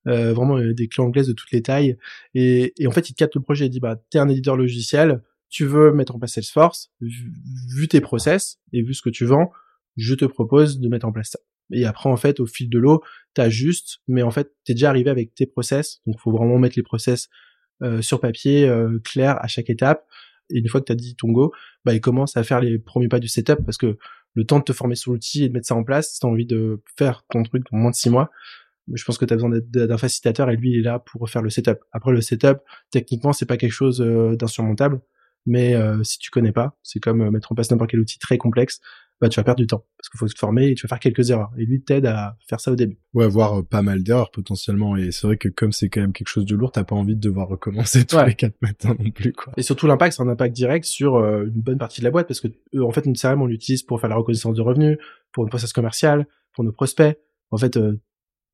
vraiment 0.05 0.59
des 0.59 0.89
clés 0.89 1.05
anglaises 1.05 1.29
de 1.29 1.33
toutes 1.33 1.53
les 1.53 1.63
tailles. 1.63 1.97
Et, 2.35 2.75
et 2.83 2.87
en 2.87 2.91
fait 2.91 3.11
il 3.11 3.15
capte 3.15 3.37
le 3.37 3.43
projet. 3.43 3.67
Il 3.67 3.71
dit 3.71 3.81
bah 3.81 3.97
t'es 4.11 4.19
un 4.19 4.29
éditeur 4.29 4.57
logiciel 4.57 5.23
tu 5.49 5.65
veux 5.65 5.93
mettre 5.93 6.15
en 6.15 6.19
place 6.19 6.35
Salesforce, 6.35 6.91
vu 7.01 7.89
tes 7.89 8.01
process 8.01 8.59
et 8.73 8.83
vu 8.83 8.95
ce 8.95 9.03
que 9.03 9.11
tu 9.11 9.25
vends, 9.25 9.51
je 9.97 10.15
te 10.15 10.25
propose 10.25 10.81
de 10.81 10.89
mettre 10.89 11.07
en 11.07 11.13
place 11.13 11.31
ça. 11.31 11.39
Et 11.73 11.85
après, 11.85 12.09
en 12.09 12.17
fait, 12.17 12.39
au 12.41 12.47
fil 12.47 12.69
de 12.69 12.79
l'eau, 12.79 13.03
t'ajustes, 13.35 13.99
mais 14.07 14.23
en 14.23 14.31
fait, 14.31 14.53
t'es 14.65 14.75
déjà 14.75 14.89
arrivé 14.89 15.11
avec 15.11 15.35
tes 15.35 15.47
process. 15.47 16.01
Donc, 16.07 16.19
faut 16.21 16.31
vraiment 16.31 16.59
mettre 16.59 16.77
les 16.77 16.83
process 16.83 17.29
euh, 17.83 18.03
sur 18.03 18.21
papier, 18.21 18.69
euh, 18.69 19.01
clair 19.05 19.37
à 19.43 19.49
chaque 19.49 19.69
étape. 19.69 20.07
Et 20.51 20.59
une 20.59 20.69
fois 20.69 20.81
que 20.81 20.87
t'as 20.87 20.95
dit 20.95 21.17
ton 21.17 21.33
go, 21.33 21.53
bah, 21.85 21.93
il 21.93 22.01
commence 22.01 22.37
à 22.37 22.45
faire 22.45 22.61
les 22.61 22.79
premiers 22.79 23.09
pas 23.09 23.19
du 23.19 23.29
setup 23.29 23.65
parce 23.65 23.79
que 23.79 23.99
le 24.35 24.45
temps 24.45 24.59
de 24.59 24.65
te 24.65 24.73
former 24.73 24.95
sur 24.95 25.13
l'outil 25.13 25.45
et 25.45 25.49
de 25.49 25.55
mettre 25.55 25.67
ça 25.67 25.75
en 25.75 25.83
place, 25.83 26.13
si 26.13 26.21
t'as 26.21 26.29
envie 26.29 26.47
de 26.47 26.83
faire 26.97 27.25
ton 27.31 27.43
truc 27.43 27.65
en 27.73 27.79
moins 27.79 27.91
de 27.91 27.97
six 27.97 28.11
mois, 28.11 28.31
je 28.93 29.03
pense 29.05 29.19
que 29.19 29.25
tu 29.25 29.33
as 29.33 29.37
besoin 29.37 29.51
d'un 29.51 29.99
facilitateur 29.99 30.49
et 30.51 30.57
lui 30.57 30.71
il 30.71 30.79
est 30.79 30.83
là 30.83 31.01
pour 31.01 31.29
faire 31.29 31.43
le 31.43 31.51
setup. 31.51 31.79
Après 31.91 32.13
le 32.13 32.21
setup, 32.21 32.59
techniquement, 32.91 33.33
c'est 33.33 33.47
pas 33.47 33.57
quelque 33.57 33.73
chose 33.73 34.01
euh, 34.01 34.37
d'insurmontable 34.37 35.01
mais 35.47 35.75
euh, 35.75 36.03
si 36.03 36.19
tu 36.19 36.31
connais 36.31 36.53
pas, 36.53 36.77
c'est 36.83 37.01
comme 37.01 37.21
euh, 37.23 37.31
mettre 37.31 37.53
en 37.53 37.55
place 37.55 37.71
n'importe 37.71 37.91
quel 37.91 38.01
outil 38.01 38.19
très 38.19 38.37
complexe, 38.37 38.81
bah 39.19 39.31
tu 39.31 39.41
vas 39.41 39.45
perdre 39.45 39.61
du 39.61 39.67
temps 39.67 39.87
parce 39.97 40.11
qu'il 40.11 40.19
faut 40.19 40.29
te 40.29 40.39
former 40.39 40.69
et 40.69 40.75
tu 40.75 40.87
vas 40.87 40.89
faire 40.89 40.99
quelques 40.99 41.31
erreurs. 41.31 41.51
Et 41.57 41.65
lui 41.65 41.83
t'aide 41.83 42.05
à 42.05 42.37
faire 42.47 42.61
ça 42.61 42.71
au 42.71 42.77
début. 42.77 42.99
Ouais, 43.15 43.27
voir 43.27 43.61
euh, 43.61 43.63
pas 43.63 43.81
mal 43.81 44.03
d'erreurs 44.03 44.31
potentiellement. 44.31 44.97
Et 44.97 45.11
c'est 45.11 45.27
vrai 45.27 45.39
que 45.39 45.49
comme 45.49 45.73
c'est 45.73 45.89
quand 45.89 46.03
même 46.03 46.13
quelque 46.13 46.29
chose 46.29 46.45
de 46.45 46.55
lourd, 46.55 46.71
t'as 46.73 46.85
pas 46.85 46.97
envie 46.97 47.15
de 47.15 47.21
devoir 47.21 47.49
recommencer 47.49 48.05
tous 48.05 48.23
les 48.27 48.35
quatre 48.35 48.61
matins 48.61 48.95
non 48.99 49.11
plus 49.11 49.33
quoi. 49.33 49.55
Et 49.57 49.63
surtout 49.63 49.87
l'impact, 49.87 50.17
c'est 50.17 50.23
un 50.23 50.29
impact 50.29 50.55
direct 50.55 50.85
sur 50.85 51.17
une 51.17 51.63
bonne 51.63 51.79
partie 51.79 52.01
de 52.01 52.05
la 52.05 52.11
boîte 52.11 52.29
parce 52.29 52.41
que 52.41 52.49
en 52.79 52.91
fait 52.91 53.07
une 53.07 53.17
CRM 53.17 53.41
on 53.41 53.47
l'utilise 53.47 53.83
pour 53.83 54.01
faire 54.01 54.11
la 54.11 54.17
reconnaissance 54.17 54.55
de 54.55 54.63
revenus, 54.63 54.99
pour 55.33 55.45
une 55.45 55.51
process 55.51 55.73
commerciale, 55.73 56.27
pour 56.55 56.65
nos 56.65 56.73
prospects. 56.73 57.19
En 57.53 57.57
fait, 57.57 57.79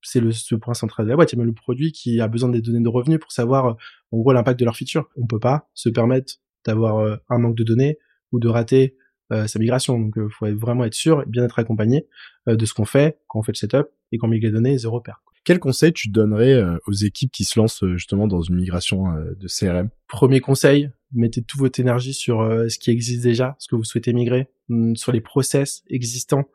c'est 0.02 0.20
le, 0.20 0.58
point 0.58 0.74
central 0.74 1.06
de 1.06 1.10
la 1.10 1.16
boîte. 1.16 1.32
Il 1.32 1.36
y 1.36 1.38
a 1.38 1.40
même 1.40 1.46
le 1.46 1.54
produit 1.54 1.92
qui 1.92 2.20
a 2.20 2.28
besoin 2.28 2.48
des 2.48 2.60
données 2.60 2.82
de 2.82 2.88
revenus 2.88 3.18
pour 3.18 3.32
savoir, 3.32 3.76
en 4.10 4.18
gros, 4.18 4.32
l'impact 4.32 4.58
de 4.60 4.64
leur 4.64 4.76
feature. 4.76 5.08
On 5.16 5.26
peut 5.26 5.38
pas 5.38 5.68
se 5.74 5.88
permettre 5.88 6.34
d'avoir 6.64 6.98
euh, 6.98 7.16
un 7.28 7.38
manque 7.38 7.56
de 7.56 7.64
données 7.64 7.98
ou 8.32 8.40
de 8.40 8.48
rater 8.48 8.96
euh, 9.32 9.46
sa 9.46 9.58
migration. 9.58 9.98
Donc, 9.98 10.14
il 10.16 10.22
euh, 10.22 10.28
faut 10.28 10.46
vraiment 10.56 10.84
être 10.84 10.94
sûr 10.94 11.22
et 11.22 11.26
bien 11.26 11.44
être 11.44 11.58
accompagné 11.58 12.06
de 12.46 12.66
ce 12.66 12.74
qu'on 12.74 12.84
fait 12.84 13.18
quand 13.28 13.38
on 13.38 13.42
fait 13.42 13.52
le 13.52 13.56
setup 13.56 13.86
et 14.10 14.18
quand 14.18 14.26
on 14.26 14.30
migre 14.30 14.46
les 14.46 14.52
données 14.52 14.76
zéro 14.78 15.00
perte. 15.00 15.20
Quel 15.44 15.58
conseil 15.58 15.92
tu 15.92 16.08
donnerais 16.08 16.60
aux 16.86 16.92
équipes 16.92 17.32
qui 17.32 17.44
se 17.44 17.58
lancent 17.58 17.84
justement 17.94 18.28
dans 18.28 18.42
une 18.42 18.56
migration 18.56 19.06
de 19.12 19.48
CRM 19.48 19.90
Premier 20.06 20.40
conseil, 20.40 20.90
mettez 21.12 21.42
toute 21.42 21.60
votre 21.60 21.80
énergie 21.80 22.14
sur 22.14 22.42
ce 22.68 22.78
qui 22.78 22.90
existe 22.90 23.22
déjà, 23.22 23.56
ce 23.58 23.66
que 23.66 23.74
vous 23.74 23.82
souhaitez 23.82 24.12
migrer, 24.12 24.48
mm, 24.68 24.94
sur 24.96 25.10
les 25.10 25.20
process 25.20 25.82
existants. 25.88 26.48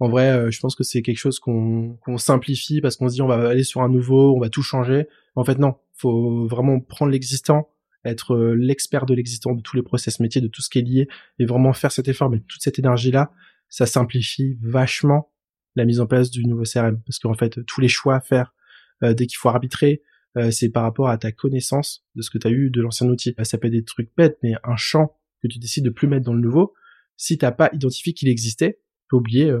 En 0.00 0.08
vrai, 0.08 0.50
je 0.50 0.58
pense 0.60 0.74
que 0.74 0.82
c'est 0.82 1.02
quelque 1.02 1.18
chose 1.18 1.38
qu'on 1.38 1.98
simplifie 2.18 2.80
parce 2.80 2.96
qu'on 2.96 3.08
se 3.08 3.14
dit 3.14 3.22
on 3.22 3.28
va 3.28 3.48
aller 3.48 3.64
sur 3.64 3.82
un 3.82 3.88
nouveau, 3.88 4.34
on 4.36 4.40
va 4.40 4.48
tout 4.48 4.62
changer. 4.62 5.06
En 5.36 5.44
fait, 5.44 5.58
non, 5.58 5.74
faut 5.94 6.46
vraiment 6.46 6.80
prendre 6.80 7.12
l'existant, 7.12 7.68
être 8.04 8.34
euh, 8.34 8.54
l'expert 8.54 9.06
de 9.06 9.14
l'existant, 9.14 9.54
de 9.54 9.62
tous 9.62 9.76
les 9.76 9.82
process 9.82 10.20
métiers, 10.20 10.40
de 10.40 10.48
tout 10.48 10.62
ce 10.62 10.68
qui 10.68 10.78
est 10.78 10.82
lié, 10.82 11.08
et 11.38 11.44
vraiment 11.44 11.72
faire 11.72 11.92
cet 11.92 12.08
effort, 12.08 12.30
mais 12.30 12.40
toute 12.40 12.62
cette 12.62 12.78
énergie-là, 12.78 13.32
ça 13.68 13.86
simplifie 13.86 14.58
vachement 14.60 15.32
la 15.76 15.84
mise 15.84 16.00
en 16.00 16.06
place 16.06 16.30
du 16.30 16.44
nouveau 16.44 16.64
CRM. 16.64 17.00
Parce 17.06 17.18
qu'en 17.18 17.34
fait, 17.34 17.64
tous 17.66 17.80
les 17.80 17.88
choix 17.88 18.16
à 18.16 18.20
faire 18.20 18.54
euh, 19.02 19.14
dès 19.14 19.26
qu'il 19.26 19.38
faut 19.38 19.48
arbitrer, 19.48 20.02
euh, 20.36 20.50
c'est 20.50 20.70
par 20.70 20.82
rapport 20.82 21.08
à 21.08 21.18
ta 21.18 21.32
connaissance 21.32 22.04
de 22.14 22.22
ce 22.22 22.30
que 22.30 22.38
tu 22.38 22.46
as 22.46 22.50
eu 22.50 22.70
de 22.70 22.80
l'ancien 22.80 23.08
outil. 23.08 23.34
ça 23.42 23.58
peut 23.58 23.68
être 23.68 23.72
des 23.72 23.84
trucs 23.84 24.10
bêtes, 24.16 24.38
mais 24.42 24.54
un 24.64 24.76
champ 24.76 25.16
que 25.42 25.48
tu 25.48 25.58
décides 25.58 25.84
de 25.84 25.90
plus 25.90 26.08
mettre 26.08 26.24
dans 26.24 26.34
le 26.34 26.40
nouveau, 26.40 26.74
si 27.16 27.38
t'as 27.38 27.52
pas 27.52 27.70
identifié 27.72 28.12
qu'il 28.12 28.28
existait, 28.28 28.80
tu 29.10 29.16
oublier 29.16 29.52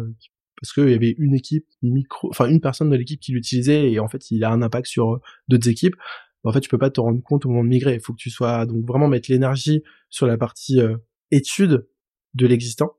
parce 0.60 0.72
qu'il 0.72 0.90
y 0.90 0.94
avait 0.94 1.14
une 1.18 1.34
équipe 1.34 1.66
micro, 1.82 2.30
enfin 2.30 2.46
une 2.46 2.60
personne 2.60 2.88
de 2.88 2.96
l'équipe 2.96 3.20
qui 3.20 3.32
l'utilisait 3.32 3.90
et 3.90 3.98
en 3.98 4.08
fait 4.08 4.30
il 4.30 4.44
a 4.44 4.50
un 4.50 4.62
impact 4.62 4.86
sur 4.86 5.20
d'autres 5.48 5.68
équipes 5.68 5.96
en 6.44 6.52
fait, 6.52 6.60
tu 6.60 6.68
peux 6.68 6.78
pas 6.78 6.90
te 6.90 7.00
rendre 7.00 7.22
compte 7.22 7.46
au 7.46 7.48
moment 7.48 7.64
de 7.64 7.68
migrer. 7.68 7.94
Il 7.94 8.00
faut 8.00 8.12
que 8.12 8.18
tu 8.18 8.30
sois 8.30 8.66
donc 8.66 8.84
vraiment 8.84 9.08
mettre 9.08 9.30
l'énergie 9.30 9.82
sur 10.10 10.26
la 10.26 10.36
partie 10.36 10.80
euh, 10.80 10.96
étude 11.30 11.86
de 12.34 12.46
l'existant. 12.46 12.96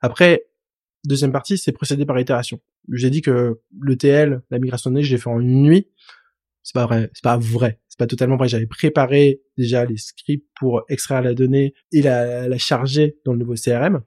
Après, 0.00 0.46
deuxième 1.04 1.32
partie, 1.32 1.56
c'est 1.56 1.72
procéder 1.72 2.04
par 2.04 2.18
itération. 2.18 2.60
J'ai 2.92 3.10
dit 3.10 3.22
que 3.22 3.60
le 3.80 3.96
TL, 3.96 4.42
la 4.50 4.58
migration 4.58 4.90
de 4.90 4.96
données, 4.96 5.04
j'ai 5.04 5.18
fait 5.18 5.30
en 5.30 5.40
une 5.40 5.62
nuit. 5.62 5.88
C'est 6.62 6.74
pas 6.74 6.86
vrai, 6.86 7.10
c'est 7.12 7.22
pas 7.22 7.36
vrai, 7.36 7.80
c'est 7.88 7.98
pas 7.98 8.06
totalement 8.06 8.36
vrai. 8.36 8.48
J'avais 8.48 8.66
préparé 8.66 9.42
déjà 9.58 9.84
les 9.84 9.98
scripts 9.98 10.48
pour 10.58 10.82
extraire 10.88 11.22
la 11.22 11.34
donnée 11.34 11.74
et 11.92 12.02
la, 12.02 12.48
la 12.48 12.58
charger 12.58 13.18
dans 13.24 13.32
le 13.32 13.38
nouveau 13.38 13.54
CRM. 13.54 14.02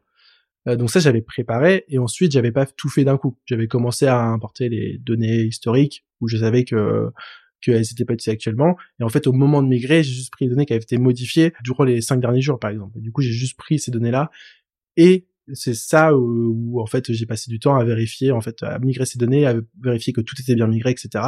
Euh, 0.67 0.75
donc 0.75 0.89
ça, 0.89 0.99
j'avais 0.99 1.21
préparé 1.21 1.85
et 1.87 1.99
ensuite, 1.99 2.31
j'avais 2.31 2.51
pas 2.51 2.65
tout 2.65 2.89
fait 2.89 3.03
d'un 3.03 3.17
coup. 3.17 3.37
J'avais 3.45 3.67
commencé 3.67 4.07
à 4.07 4.21
importer 4.23 4.69
les 4.69 4.97
données 4.97 5.43
historiques 5.43 6.05
où 6.19 6.27
je 6.27 6.37
savais 6.37 6.63
que 6.65 7.11
qu'elles 7.61 7.81
n'étaient 7.81 8.05
pas 8.05 8.13
utilisées 8.13 8.31
actuellement. 8.31 8.75
Et 8.99 9.03
en 9.03 9.09
fait, 9.09 9.27
au 9.27 9.33
moment 9.33 9.61
de 9.61 9.67
migrer, 9.67 10.03
j'ai 10.03 10.13
juste 10.13 10.31
pris 10.31 10.45
les 10.45 10.51
données 10.51 10.65
qui 10.65 10.73
avaient 10.73 10.81
été 10.81 10.97
modifiées 10.97 11.53
durant 11.63 11.83
les 11.83 12.01
cinq 12.01 12.19
derniers 12.19 12.41
jours, 12.41 12.59
par 12.59 12.71
exemple. 12.71 12.97
Et 12.97 13.01
du 13.01 13.11
coup, 13.11 13.21
j'ai 13.21 13.31
juste 13.31 13.57
pris 13.57 13.79
ces 13.79 13.91
données-là 13.91 14.29
et 14.95 15.27
c'est 15.53 15.75
ça 15.75 16.15
où, 16.15 16.81
en 16.81 16.85
fait 16.85 17.11
j'ai 17.13 17.25
passé 17.25 17.49
du 17.49 17.59
temps 17.59 17.75
à 17.75 17.83
vérifier, 17.85 18.31
en 18.31 18.41
fait, 18.41 18.63
à 18.63 18.79
migrer 18.79 19.05
ces 19.05 19.17
données, 19.17 19.45
à 19.45 19.55
vérifier 19.81 20.11
que 20.11 20.21
tout 20.21 20.35
était 20.39 20.55
bien 20.55 20.67
migré, 20.67 20.91
etc. 20.91 21.23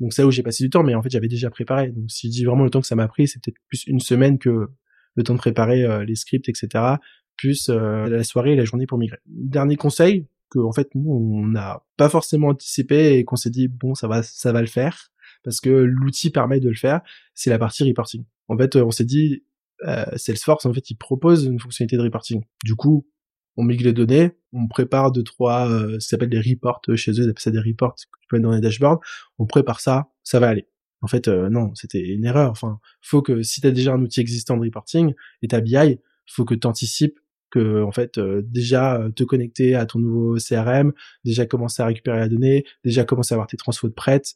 Donc 0.00 0.12
c'est 0.12 0.22
là 0.22 0.28
où 0.28 0.30
j'ai 0.30 0.42
passé 0.42 0.64
du 0.64 0.70
temps, 0.70 0.82
mais 0.82 0.94
en 0.94 1.02
fait 1.02 1.10
j'avais 1.10 1.28
déjà 1.28 1.50
préparé. 1.50 1.90
Donc 1.90 2.10
si 2.10 2.26
je 2.26 2.32
dis 2.32 2.44
vraiment 2.44 2.64
le 2.64 2.70
temps 2.70 2.80
que 2.80 2.86
ça 2.86 2.96
m'a 2.96 3.08
pris, 3.08 3.28
c'est 3.28 3.42
peut-être 3.42 3.56
plus 3.68 3.86
une 3.86 4.00
semaine 4.00 4.38
que 4.38 4.68
le 5.14 5.22
temps 5.22 5.34
de 5.34 5.38
préparer 5.38 5.84
euh, 5.84 6.04
les 6.04 6.16
scripts, 6.16 6.48
etc. 6.48 6.96
Plus 7.36 7.68
euh, 7.70 8.06
la 8.08 8.24
soirée 8.24 8.52
et 8.52 8.56
la 8.56 8.64
journée 8.64 8.86
pour 8.86 8.98
migrer. 8.98 9.18
Dernier 9.26 9.76
conseil 9.76 10.26
que 10.50 10.58
en 10.58 10.72
fait 10.72 10.88
nous 10.94 11.10
on 11.10 11.46
n'a 11.46 11.82
pas 11.96 12.08
forcément 12.08 12.48
anticipé 12.48 13.18
et 13.18 13.24
qu'on 13.24 13.36
s'est 13.36 13.50
dit 13.50 13.68
bon 13.68 13.94
ça 13.94 14.08
va 14.08 14.22
ça 14.22 14.52
va 14.52 14.60
le 14.60 14.66
faire 14.66 15.10
parce 15.44 15.60
que 15.60 15.70
l'outil 15.70 16.30
permet 16.30 16.58
de 16.58 16.68
le 16.68 16.74
faire, 16.74 17.00
c'est 17.34 17.50
la 17.50 17.58
partie 17.58 17.84
reporting. 17.84 18.24
En 18.48 18.56
fait 18.56 18.76
on 18.76 18.90
s'est 18.90 19.04
dit 19.04 19.44
euh, 19.84 20.04
Salesforce 20.16 20.66
en 20.66 20.72
fait 20.72 20.90
il 20.90 20.96
propose 20.96 21.44
une 21.44 21.60
fonctionnalité 21.60 21.96
de 21.96 22.02
reporting. 22.02 22.42
Du 22.64 22.74
coup 22.74 23.06
on 23.56 23.62
migre 23.62 23.84
les 23.84 23.92
données, 23.92 24.32
on 24.52 24.66
prépare 24.66 25.12
deux 25.12 25.22
trois 25.22 25.70
euh, 25.70 26.00
ce 26.00 26.08
s'appelle 26.08 26.30
des 26.30 26.40
reports 26.40 26.80
chez 26.96 27.12
eux, 27.12 27.24
ils 27.24 27.30
appellent 27.30 27.38
ça 27.38 27.50
des 27.50 27.60
reports 27.60 27.94
que 27.94 28.00
tu 28.00 28.26
peux 28.28 28.36
mettre 28.36 28.48
dans 28.48 28.54
les 28.54 28.60
dashboards, 28.60 29.00
on 29.38 29.46
prépare 29.46 29.80
ça, 29.80 30.08
ça 30.24 30.40
va 30.40 30.48
aller. 30.48 30.66
En 31.02 31.06
fait 31.06 31.28
euh, 31.28 31.50
non, 31.50 31.74
c'était 31.74 32.00
une 32.00 32.24
erreur. 32.24 32.50
Enfin, 32.50 32.80
faut 33.02 33.20
que 33.22 33.42
si 33.42 33.60
tu 33.60 33.66
as 33.66 33.70
déjà 33.70 33.92
un 33.92 34.00
outil 34.00 34.20
existant 34.20 34.56
de 34.56 34.62
reporting 34.62 35.12
et 35.42 35.48
ta 35.48 35.60
BI, 35.60 35.98
faut 36.26 36.44
que 36.44 36.54
tu 36.54 36.66
anticipes 36.66 37.18
que 37.54 37.82
en 37.82 37.92
fait 37.92 38.18
euh, 38.18 38.42
déjà 38.44 38.96
euh, 38.96 39.10
te 39.10 39.22
connecter 39.22 39.76
à 39.76 39.86
ton 39.86 40.00
nouveau 40.00 40.36
CRM, 40.38 40.92
déjà 41.24 41.46
commencer 41.46 41.82
à 41.82 41.86
récupérer 41.86 42.18
la 42.18 42.28
donnée, 42.28 42.64
déjà 42.84 43.04
commencer 43.04 43.32
à 43.32 43.36
avoir 43.36 43.46
tes 43.46 43.56
transfos 43.56 43.88
de 43.88 43.94
prêtes, 43.94 44.34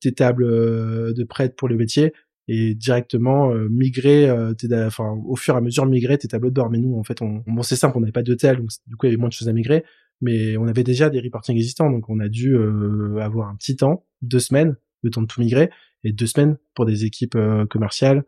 tes 0.00 0.12
tables 0.12 0.44
de 0.46 1.24
prêtes 1.24 1.56
pour 1.56 1.68
le 1.68 1.76
métier 1.76 2.12
et 2.48 2.74
directement 2.74 3.52
euh, 3.52 3.68
migrer, 3.68 4.28
euh, 4.28 4.54
enfin 4.86 5.10
au 5.26 5.36
fur 5.36 5.54
et 5.54 5.58
à 5.58 5.60
mesure 5.60 5.84
migrer 5.86 6.16
tes 6.16 6.28
tableaux 6.28 6.48
de 6.48 6.54
bord. 6.54 6.70
Mais 6.70 6.78
nous, 6.78 6.98
en 6.98 7.04
fait, 7.04 7.20
on, 7.20 7.44
bon 7.46 7.62
c'est 7.62 7.76
simple, 7.76 7.96
on 7.98 8.00
n'avait 8.00 8.12
pas 8.12 8.22
d'hôtel, 8.22 8.56
donc 8.56 8.70
du 8.86 8.96
coup 8.96 9.06
il 9.06 9.10
y 9.10 9.12
avait 9.12 9.20
moins 9.20 9.28
de 9.28 9.34
choses 9.34 9.48
à 9.48 9.52
migrer, 9.52 9.84
mais 10.22 10.56
on 10.56 10.66
avait 10.66 10.82
déjà 10.82 11.10
des 11.10 11.20
reporting 11.20 11.54
existants, 11.54 11.90
donc 11.90 12.08
on 12.08 12.18
a 12.18 12.28
dû 12.28 12.56
euh, 12.56 13.18
avoir 13.18 13.48
un 13.50 13.56
petit 13.56 13.76
temps, 13.76 14.06
deux 14.22 14.40
semaines, 14.40 14.76
le 15.02 15.10
temps 15.10 15.22
de 15.22 15.26
tout 15.26 15.40
migrer, 15.40 15.70
et 16.04 16.12
deux 16.12 16.26
semaines 16.26 16.56
pour 16.74 16.86
des 16.86 17.04
équipes 17.04 17.36
commerciales, 17.68 18.24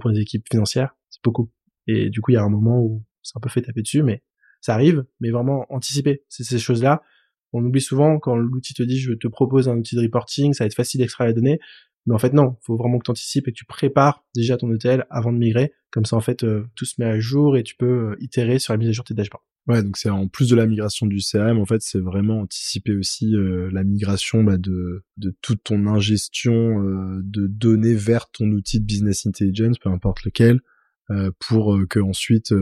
pour 0.00 0.10
des 0.10 0.20
équipes 0.20 0.46
financières, 0.50 0.96
c'est 1.10 1.22
beaucoup. 1.22 1.50
Et 1.86 2.10
du 2.10 2.20
coup 2.20 2.30
il 2.30 2.34
y 2.34 2.38
a 2.38 2.42
un 2.42 2.48
moment 2.48 2.80
où 2.80 3.04
c'est 3.22 3.36
un 3.36 3.40
peu 3.40 3.48
fait 3.48 3.62
taper 3.62 3.82
dessus, 3.82 4.02
mais 4.02 4.22
ça 4.60 4.74
arrive, 4.74 5.04
mais 5.20 5.30
vraiment 5.30 5.66
anticiper 5.68 6.22
c'est 6.28 6.44
ces 6.44 6.58
choses-là. 6.58 7.02
On 7.52 7.64
oublie 7.64 7.80
souvent 7.80 8.18
quand 8.18 8.36
l'outil 8.36 8.74
te 8.74 8.82
dit 8.82 8.98
je 8.98 9.12
te 9.12 9.28
propose 9.28 9.68
un 9.68 9.76
outil 9.76 9.96
de 9.96 10.02
reporting, 10.02 10.52
ça 10.52 10.64
va 10.64 10.66
être 10.66 10.74
facile 10.74 11.00
d'extraire 11.00 11.26
les 11.26 11.34
données. 11.34 11.58
Mais 12.08 12.14
en 12.14 12.18
fait, 12.18 12.32
non, 12.32 12.56
faut 12.62 12.76
vraiment 12.76 12.98
que 12.98 13.04
tu 13.04 13.10
anticipes 13.10 13.48
et 13.48 13.52
que 13.52 13.56
tu 13.56 13.66
prépares 13.66 14.24
déjà 14.34 14.56
ton 14.56 14.70
hôtel 14.70 15.04
avant 15.10 15.30
de 15.30 15.36
migrer. 15.36 15.74
Comme 15.90 16.06
ça, 16.06 16.16
en 16.16 16.20
fait, 16.20 16.42
euh, 16.42 16.64
tout 16.74 16.86
se 16.86 16.94
met 16.98 17.06
à 17.06 17.20
jour 17.20 17.58
et 17.58 17.62
tu 17.62 17.76
peux 17.76 18.12
euh, 18.12 18.16
itérer 18.20 18.58
sur 18.58 18.72
la 18.72 18.78
mise 18.78 18.88
à 18.88 18.92
jour 18.92 19.04
de 19.04 19.08
tes 19.08 19.14
dashboards. 19.14 19.44
Ouais, 19.66 19.82
donc 19.82 19.98
c'est 19.98 20.08
en 20.08 20.26
plus 20.26 20.48
de 20.48 20.56
la 20.56 20.66
migration 20.66 21.06
du 21.06 21.18
CRM, 21.18 21.58
en 21.58 21.66
fait, 21.66 21.82
c'est 21.82 21.98
vraiment 21.98 22.40
anticiper 22.40 22.96
aussi 22.96 23.34
euh, 23.34 23.68
la 23.72 23.84
migration 23.84 24.42
bah, 24.42 24.56
de, 24.56 25.04
de 25.18 25.36
toute 25.42 25.62
ton 25.64 25.86
ingestion 25.86 26.80
de 27.22 27.46
données 27.46 27.94
vers 27.94 28.30
ton 28.30 28.46
outil 28.52 28.80
de 28.80 28.86
business 28.86 29.26
intelligence, 29.26 29.78
peu 29.78 29.90
importe 29.90 30.24
lequel, 30.24 30.62
pour 31.38 31.78
que 31.88 32.00
ensuite 32.00 32.54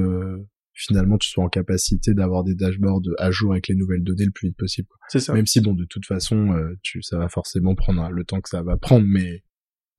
finalement 0.76 1.18
tu 1.18 1.28
sois 1.30 1.42
en 1.42 1.48
capacité 1.48 2.14
d'avoir 2.14 2.44
des 2.44 2.54
dashboards 2.54 3.02
à 3.18 3.30
jour 3.30 3.52
avec 3.52 3.66
les 3.68 3.74
nouvelles 3.74 4.04
données 4.04 4.26
le 4.26 4.30
plus 4.30 4.48
vite 4.48 4.56
possible. 4.56 4.88
C'est 5.08 5.20
ça. 5.20 5.32
Même 5.32 5.46
si 5.46 5.60
bon 5.60 5.74
de 5.74 5.84
toute 5.84 6.06
façon 6.06 6.52
euh, 6.52 6.74
tu 6.82 7.02
ça 7.02 7.18
va 7.18 7.28
forcément 7.28 7.74
prendre 7.74 8.08
le 8.10 8.24
temps 8.24 8.40
que 8.40 8.48
ça 8.48 8.62
va 8.62 8.76
prendre 8.76 9.06
mais 9.08 9.42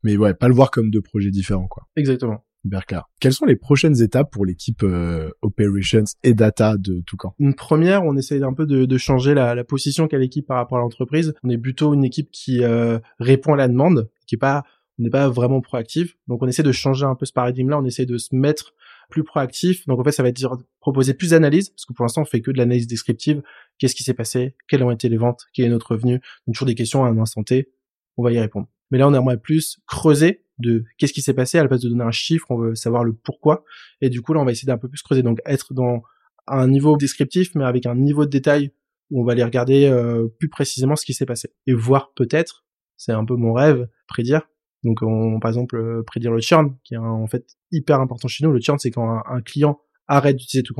mais 0.03 0.15
ouais, 0.15 0.33
pas 0.33 0.47
le 0.47 0.53
voir 0.53 0.71
comme 0.71 0.91
deux 0.91 1.01
projets 1.01 1.31
différents 1.31 1.67
quoi. 1.67 1.83
Exactement. 1.95 2.45
Hyper 2.63 2.85
clair. 2.85 3.03
Quelles 3.19 3.33
sont 3.33 3.45
les 3.45 3.55
prochaines 3.55 4.01
étapes 4.01 4.31
pour 4.31 4.45
l'équipe 4.45 4.83
euh, 4.83 5.29
operations 5.41 6.03
et 6.23 6.33
data 6.33 6.75
de 6.77 7.01
Toucan? 7.05 7.33
Une 7.39 7.55
première, 7.55 8.03
on 8.03 8.15
essaye 8.15 8.43
un 8.43 8.53
peu 8.53 8.65
de, 8.65 8.85
de 8.85 8.97
changer 8.97 9.33
la, 9.33 9.55
la 9.55 9.63
position 9.63 10.07
qu'a 10.07 10.17
l'équipe 10.17 10.45
par 10.45 10.57
rapport 10.57 10.77
à 10.77 10.81
l'entreprise. 10.81 11.33
On 11.43 11.49
est 11.49 11.57
plutôt 11.57 11.93
une 11.93 12.03
équipe 12.03 12.29
qui 12.31 12.63
euh, 12.63 12.99
répond 13.19 13.53
à 13.53 13.57
la 13.57 13.67
demande, 13.67 14.09
qui 14.27 14.35
est 14.35 14.39
pas 14.39 14.63
on 14.99 15.03
n'est 15.03 15.09
pas 15.09 15.29
vraiment 15.29 15.61
proactif. 15.61 16.17
Donc 16.27 16.41
on 16.41 16.47
essaie 16.47 16.63
de 16.63 16.71
changer 16.71 17.05
un 17.05 17.15
peu 17.15 17.25
ce 17.25 17.33
paradigme-là, 17.33 17.79
on 17.79 17.85
essaie 17.85 18.05
de 18.05 18.17
se 18.17 18.35
mettre 18.35 18.73
plus 19.09 19.23
proactif. 19.23 19.85
Donc 19.87 19.99
en 19.99 20.03
fait, 20.03 20.11
ça 20.11 20.23
va 20.23 20.31
dire 20.31 20.55
proposer 20.79 21.13
plus 21.13 21.31
d'analyse, 21.31 21.69
parce 21.69 21.85
que 21.85 21.93
pour 21.93 22.03
l'instant, 22.03 22.21
on 22.21 22.25
fait 22.25 22.41
que 22.41 22.51
de 22.51 22.57
l'analyse 22.57 22.87
descriptive. 22.87 23.41
Qu'est-ce 23.77 23.95
qui 23.95 24.03
s'est 24.03 24.13
passé? 24.13 24.55
Quelles 24.67 24.83
ont 24.83 24.91
été 24.91 25.09
les 25.09 25.17
ventes? 25.17 25.45
Quel 25.53 25.65
est 25.65 25.69
notre 25.69 25.91
revenu? 25.91 26.13
Donc 26.45 26.55
toujours 26.55 26.67
des 26.67 26.75
questions 26.75 27.05
à 27.05 27.09
un 27.09 27.17
instant 27.17 27.43
T. 27.43 27.71
On 28.17 28.23
va 28.23 28.31
y 28.31 28.39
répondre. 28.39 28.67
Mais 28.91 28.97
là, 28.97 29.07
on 29.07 29.13
aimerait 29.13 29.39
plus 29.39 29.79
creuser 29.85 30.43
de 30.59 30.85
qu'est-ce 30.97 31.13
qui 31.13 31.21
s'est 31.21 31.33
passé 31.33 31.57
à 31.57 31.63
la 31.63 31.67
place 31.67 31.81
de 31.81 31.89
donner 31.89 32.03
un 32.03 32.11
chiffre. 32.11 32.45
On 32.49 32.57
veut 32.57 32.75
savoir 32.75 33.03
le 33.03 33.13
pourquoi. 33.13 33.63
Et 34.01 34.09
du 34.09 34.21
coup, 34.21 34.33
là, 34.33 34.39
on 34.39 34.45
va 34.45 34.51
essayer 34.51 34.65
d'un 34.65 34.77
peu 34.77 34.87
plus 34.87 35.01
creuser. 35.01 35.23
Donc 35.23 35.39
être 35.45 35.73
dans 35.73 36.01
un 36.47 36.67
niveau 36.67 36.97
descriptif, 36.97 37.53
mais 37.55 37.65
avec 37.65 37.85
un 37.85 37.95
niveau 37.95 38.25
de 38.25 38.29
détail 38.29 38.71
où 39.11 39.21
on 39.21 39.25
va 39.25 39.33
aller 39.33 39.43
regarder 39.43 39.85
euh, 39.85 40.27
plus 40.39 40.49
précisément 40.49 40.95
ce 40.95 41.05
qui 41.05 41.13
s'est 41.13 41.25
passé 41.25 41.49
et 41.65 41.73
voir 41.73 42.13
peut-être, 42.13 42.65
c'est 42.97 43.11
un 43.11 43.25
peu 43.25 43.35
mon 43.35 43.53
rêve, 43.53 43.87
prédire 44.07 44.49
donc, 44.83 45.01
on, 45.01 45.39
par 45.39 45.49
exemple, 45.49 45.75
euh, 45.75 46.03
prédire 46.03 46.31
le 46.31 46.39
churn, 46.39 46.75
qui 46.83 46.93
est 46.93 46.97
en 46.97 47.27
fait 47.27 47.45
hyper 47.71 47.99
important 47.99 48.27
chez 48.27 48.45
nous. 48.45 48.51
Le 48.51 48.59
churn, 48.59 48.77
c'est 48.79 48.91
quand 48.91 49.21
un, 49.25 49.41
client 49.41 49.79
arrête 50.07 50.37
d'utiliser 50.37 50.63
tout 50.63 50.73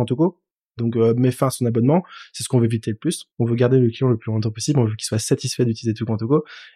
donc 0.78 0.96
euh, 0.96 1.14
met 1.16 1.32
fin 1.32 1.48
à 1.48 1.50
son 1.50 1.66
abonnement. 1.66 2.04
C'est 2.34 2.44
ce 2.44 2.50
qu'on 2.50 2.60
veut 2.60 2.66
éviter 2.66 2.92
le 2.92 2.98
plus. 2.98 3.26
On 3.40 3.46
veut 3.46 3.56
garder 3.56 3.80
le 3.80 3.90
client 3.90 4.10
le 4.10 4.18
plus 4.18 4.32
longtemps 4.32 4.52
possible. 4.52 4.80
On 4.80 4.86
veut 4.86 4.96
qu'il 4.96 5.06
soit 5.06 5.20
satisfait 5.20 5.66
d'utiliser 5.66 5.94
tout. 5.94 6.06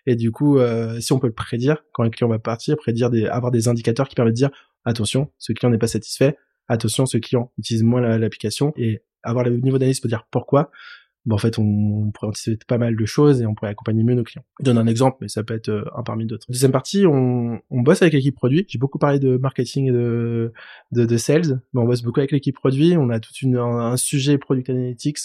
Et 0.05 0.15
du 0.15 0.31
coup, 0.31 0.57
euh, 0.57 0.99
si 0.99 1.13
on 1.13 1.19
peut 1.19 1.27
le 1.27 1.33
prédire, 1.33 1.83
quand 1.93 2.03
un 2.03 2.09
client 2.09 2.27
va 2.27 2.39
partir, 2.39 2.77
prédire 2.77 3.09
des, 3.09 3.25
avoir 3.27 3.51
des 3.51 3.67
indicateurs 3.67 4.09
qui 4.09 4.15
permettent 4.15 4.33
de 4.33 4.37
dire 4.37 4.51
attention, 4.85 5.31
ce 5.37 5.53
client 5.53 5.69
n'est 5.69 5.77
pas 5.77 5.87
satisfait. 5.87 6.35
Attention, 6.67 7.05
ce 7.05 7.17
client 7.17 7.51
utilise 7.57 7.83
moins 7.83 8.01
l'application 8.17 8.73
et 8.75 9.03
avoir 9.23 9.45
le 9.45 9.57
niveau 9.57 9.77
d'analyse 9.77 9.99
pour 9.99 10.07
dire 10.07 10.25
pourquoi 10.31 10.71
bon, 11.25 11.35
en 11.35 11.39
fait, 11.39 11.59
on, 11.59 12.11
pourrait 12.11 12.27
anticiper 12.27 12.65
pas 12.67 12.77
mal 12.77 12.95
de 12.95 13.05
choses 13.05 13.41
et 13.41 13.45
on 13.45 13.55
pourrait 13.55 13.71
accompagner 13.71 14.03
mieux 14.03 14.15
nos 14.15 14.23
clients. 14.23 14.43
Je 14.59 14.65
donne 14.65 14.77
un 14.77 14.87
exemple, 14.87 15.17
mais 15.21 15.27
ça 15.27 15.43
peut 15.43 15.53
être 15.53 15.69
euh, 15.69 15.85
un 15.95 16.03
parmi 16.03 16.25
d'autres. 16.25 16.45
Deuxième 16.49 16.71
partie, 16.71 17.05
on, 17.05 17.61
on 17.69 17.81
bosse 17.81 18.01
avec 18.01 18.13
l'équipe 18.13 18.35
produit. 18.35 18.65
J'ai 18.67 18.79
beaucoup 18.79 18.99
parlé 18.99 19.19
de 19.19 19.37
marketing 19.37 19.87
et 19.87 19.91
de, 19.91 20.53
de, 20.91 21.05
de 21.05 21.17
sales, 21.17 21.61
mais 21.73 21.81
on 21.81 21.85
bosse 21.85 22.01
beaucoup 22.01 22.19
avec 22.19 22.31
l'équipe 22.31 22.55
produit. 22.55 22.95
On 22.97 23.09
a 23.09 23.19
tout 23.19 23.33
une, 23.41 23.57
un, 23.57 23.97
sujet 23.97 24.37
product 24.37 24.69
analytics 24.69 25.17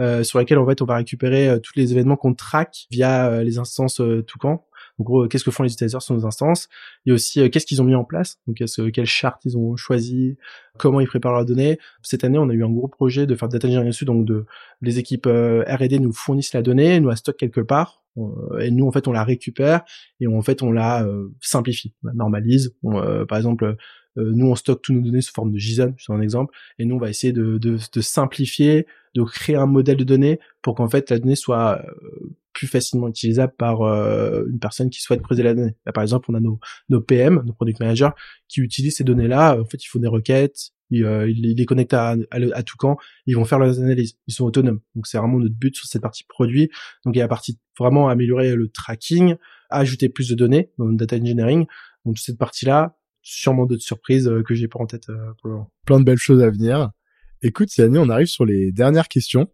euh, 0.00 0.22
sur 0.22 0.38
lequel 0.38 0.58
en 0.58 0.66
fait 0.66 0.80
on 0.80 0.86
va 0.86 0.96
récupérer 0.96 1.48
euh, 1.48 1.58
tous 1.58 1.72
les 1.76 1.92
événements 1.92 2.16
qu'on 2.16 2.32
traque 2.32 2.86
via 2.90 3.26
euh, 3.26 3.42
les 3.42 3.58
instances 3.58 4.00
Toucan 4.26 4.64
en 5.00 5.02
gros, 5.02 5.28
qu'est-ce 5.28 5.44
que 5.44 5.50
font 5.50 5.62
les 5.62 5.72
utilisateurs 5.72 6.02
sur 6.02 6.14
nos 6.14 6.26
instances? 6.26 6.68
Et 7.06 7.12
aussi, 7.12 7.40
euh, 7.40 7.48
qu'est-ce 7.48 7.64
qu'ils 7.64 7.80
ont 7.80 7.86
mis 7.86 7.94
en 7.94 8.04
place? 8.04 8.38
Donc, 8.46 8.58
quest 8.58 8.92
quelle 8.92 9.06
charte 9.06 9.42
ils 9.46 9.56
ont 9.56 9.74
choisi? 9.74 10.36
Comment 10.78 11.00
ils 11.00 11.06
préparent 11.06 11.32
leurs 11.32 11.46
données? 11.46 11.78
Cette 12.02 12.22
année, 12.22 12.36
on 12.36 12.50
a 12.50 12.52
eu 12.52 12.62
un 12.62 12.70
gros 12.70 12.86
projet 12.86 13.26
de 13.26 13.34
faire 13.34 13.48
data 13.48 13.66
engineering 13.66 13.88
dessus. 13.88 14.04
Donc, 14.04 14.26
de 14.26 14.44
les 14.82 14.98
équipes 14.98 15.26
euh, 15.26 15.64
R&D 15.66 15.98
nous 16.00 16.12
fournissent 16.12 16.52
la 16.52 16.60
donnée, 16.60 17.00
nous 17.00 17.08
la 17.08 17.16
stockent 17.16 17.38
quelque 17.38 17.62
part, 17.62 18.02
euh, 18.18 18.58
et 18.58 18.70
nous, 18.70 18.86
en 18.86 18.92
fait, 18.92 19.08
on 19.08 19.12
la 19.12 19.24
récupère 19.24 19.84
et 20.20 20.26
en 20.26 20.42
fait, 20.42 20.62
on 20.62 20.70
la 20.70 21.06
simplifie, 21.40 21.94
on 22.04 22.08
la 22.08 22.14
normalise. 22.14 22.74
par 23.26 23.38
exemple, 23.38 23.76
nous, 24.16 24.50
on 24.50 24.54
stocke 24.54 24.82
toutes 24.82 24.96
nos 24.96 25.02
données 25.02 25.22
sous 25.22 25.32
forme 25.32 25.52
de 25.52 25.58
JSON, 25.58 25.94
c'est 25.96 26.12
un 26.12 26.20
exemple, 26.20 26.54
et 26.78 26.84
nous, 26.84 26.96
on 26.96 26.98
va 26.98 27.08
essayer 27.08 27.32
de, 27.32 27.56
de, 27.56 27.78
de 27.90 28.00
simplifier, 28.02 28.86
de 29.14 29.22
créer 29.22 29.56
un 29.56 29.66
modèle 29.66 29.96
de 29.96 30.04
données 30.04 30.40
pour 30.60 30.74
qu'en 30.74 30.88
fait 30.88 31.08
la 31.10 31.18
donnée 31.18 31.36
soit 31.36 31.80
plus 32.52 32.66
facilement 32.66 33.08
utilisable 33.08 33.52
par 33.56 33.82
euh, 33.82 34.44
une 34.50 34.58
personne 34.58 34.90
qui 34.90 35.00
souhaite 35.00 35.22
creuser 35.22 35.42
la 35.42 35.54
donnée. 35.54 35.76
par 35.94 36.02
exemple, 36.02 36.26
on 36.30 36.34
a 36.34 36.40
nos, 36.40 36.58
nos 36.88 37.00
PM, 37.00 37.42
nos 37.44 37.52
product 37.52 37.80
managers, 37.80 38.10
qui 38.48 38.60
utilisent 38.60 38.96
ces 38.96 39.04
données-là. 39.04 39.58
En 39.60 39.64
fait, 39.64 39.82
ils 39.82 39.88
font 39.88 39.98
des 39.98 40.08
requêtes, 40.08 40.70
ils, 40.90 41.04
euh, 41.04 41.30
ils 41.30 41.56
les 41.56 41.66
connectent 41.66 41.94
à, 41.94 42.16
à, 42.30 42.62
tout 42.62 42.76
camp, 42.76 42.98
ils 43.26 43.36
vont 43.36 43.44
faire 43.44 43.58
leurs 43.58 43.80
analyses. 43.80 44.18
Ils 44.26 44.34
sont 44.34 44.44
autonomes. 44.44 44.80
Donc, 44.94 45.06
c'est 45.06 45.18
vraiment 45.18 45.38
notre 45.38 45.54
but 45.54 45.74
sur 45.74 45.86
cette 45.86 46.02
partie 46.02 46.24
produit. 46.24 46.70
Donc, 47.04 47.14
il 47.14 47.18
y 47.18 47.20
a 47.20 47.24
la 47.24 47.28
partie 47.28 47.58
vraiment 47.78 48.08
améliorer 48.08 48.54
le 48.54 48.68
tracking, 48.68 49.36
ajouter 49.70 50.08
plus 50.08 50.28
de 50.28 50.34
données 50.34 50.70
dans 50.78 50.86
le 50.86 50.96
data 50.96 51.16
engineering. 51.16 51.66
Donc, 52.04 52.18
cette 52.18 52.38
partie-là, 52.38 52.96
sûrement 53.22 53.66
d'autres 53.66 53.82
surprises 53.82 54.26
euh, 54.26 54.42
que 54.42 54.54
j'ai 54.54 54.68
pas 54.68 54.80
en 54.80 54.86
tête 54.86 55.06
pour 55.06 55.48
le 55.48 55.50
moment. 55.52 55.72
Plein 55.86 56.00
de 56.00 56.04
belles 56.04 56.18
choses 56.18 56.42
à 56.42 56.50
venir. 56.50 56.90
Écoute, 57.42 57.74
Yanni, 57.76 57.96
on 57.98 58.10
arrive 58.10 58.26
sur 58.26 58.44
les 58.44 58.72
dernières 58.72 59.08
questions. 59.08 59.48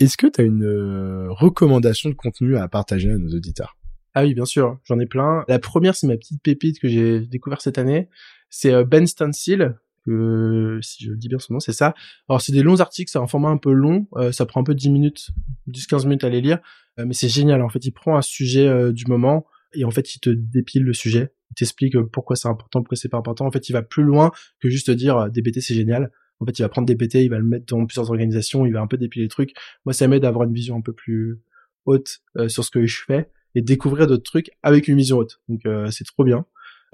Est-ce 0.00 0.16
que 0.16 0.26
tu 0.26 0.40
as 0.40 0.44
une 0.44 0.64
euh, 0.64 1.30
recommandation 1.30 2.08
de 2.08 2.14
contenu 2.14 2.56
à 2.56 2.68
partager 2.68 3.10
à 3.10 3.18
nos 3.18 3.34
auditeurs? 3.34 3.76
Ah 4.14 4.22
oui, 4.24 4.34
bien 4.34 4.44
sûr, 4.44 4.78
j'en 4.84 4.98
ai 4.98 5.06
plein. 5.06 5.44
La 5.48 5.58
première, 5.58 5.94
c'est 5.94 6.06
ma 6.06 6.16
petite 6.16 6.42
pépite 6.42 6.80
que 6.80 6.88
j'ai 6.88 7.20
découvert 7.20 7.60
cette 7.60 7.78
année. 7.78 8.08
C'est 8.50 8.72
euh, 8.72 8.84
Ben 8.84 9.06
Stansil, 9.06 9.76
que 10.04 10.78
si 10.82 11.04
je 11.04 11.12
dis 11.12 11.28
bien 11.28 11.38
son 11.38 11.54
nom, 11.54 11.60
c'est 11.60 11.72
ça. 11.72 11.94
Alors 12.28 12.40
c'est 12.40 12.52
des 12.52 12.62
longs 12.62 12.80
articles, 12.80 13.10
c'est 13.10 13.18
un 13.18 13.26
format 13.26 13.50
un 13.50 13.58
peu 13.58 13.72
long, 13.72 14.06
euh, 14.16 14.32
ça 14.32 14.46
prend 14.46 14.60
un 14.60 14.64
peu 14.64 14.74
10 14.74 14.90
minutes, 14.90 15.28
10-15 15.68 16.04
minutes 16.04 16.24
à 16.24 16.30
les 16.30 16.40
lire, 16.40 16.58
euh, 16.98 17.04
mais 17.06 17.14
c'est 17.14 17.28
génial. 17.28 17.62
En 17.62 17.68
fait, 17.68 17.84
il 17.84 17.92
prend 17.92 18.16
un 18.16 18.22
sujet 18.22 18.92
du 18.92 19.04
moment 19.06 19.46
et 19.74 19.84
en 19.84 19.90
fait, 19.90 20.14
il 20.14 20.20
te 20.20 20.30
dépile 20.30 20.82
le 20.82 20.94
sujet, 20.94 21.30
il 21.50 21.54
t'explique 21.54 21.96
pourquoi 22.12 22.36
c'est 22.36 22.48
important, 22.48 22.80
pourquoi 22.80 22.96
c'est 22.96 23.08
pas 23.08 23.18
important. 23.18 23.46
En 23.46 23.50
fait, 23.50 23.68
il 23.68 23.72
va 23.72 23.82
plus 23.82 24.02
loin 24.02 24.30
que 24.60 24.68
juste 24.68 24.90
dire 24.90 25.30
DBT 25.30 25.60
c'est 25.60 25.74
génial. 25.74 26.10
En 26.40 26.46
fait, 26.46 26.58
il 26.58 26.62
va 26.62 26.68
prendre 26.68 26.86
DBT, 26.86 27.16
il 27.16 27.30
va 27.30 27.38
le 27.38 27.44
mettre 27.44 27.66
dans 27.66 27.84
plusieurs 27.84 28.10
organisations, 28.10 28.64
il 28.66 28.72
va 28.72 28.80
un 28.80 28.86
peu 28.86 28.96
dépiler 28.96 29.24
les 29.24 29.28
trucs. 29.28 29.54
Moi, 29.84 29.92
ça 29.92 30.06
m'aide 30.08 30.24
à 30.24 30.28
avoir 30.28 30.46
une 30.46 30.54
vision 30.54 30.76
un 30.76 30.80
peu 30.80 30.92
plus 30.92 31.40
haute 31.84 32.20
sur 32.48 32.64
ce 32.64 32.70
que 32.70 32.86
je 32.86 33.02
fais 33.04 33.30
et 33.54 33.62
découvrir 33.62 34.06
d'autres 34.06 34.22
trucs 34.22 34.50
avec 34.62 34.88
une 34.88 34.96
vision 34.96 35.18
haute. 35.18 35.40
Donc 35.48 35.60
euh, 35.66 35.90
c'est 35.90 36.04
trop 36.04 36.24
bien. 36.24 36.44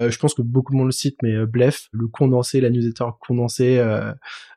Euh, 0.01 0.11
je 0.11 0.19
pense 0.19 0.33
que 0.33 0.41
beaucoup 0.41 0.73
de 0.73 0.77
monde 0.77 0.87
le 0.87 0.91
cite, 0.91 1.17
mais 1.23 1.33
euh, 1.33 1.45
Blef, 1.45 1.87
le 1.93 2.07
condensé, 2.07 2.59
la 2.59 2.69
newsletter 2.69 3.05
condensée 3.21 3.81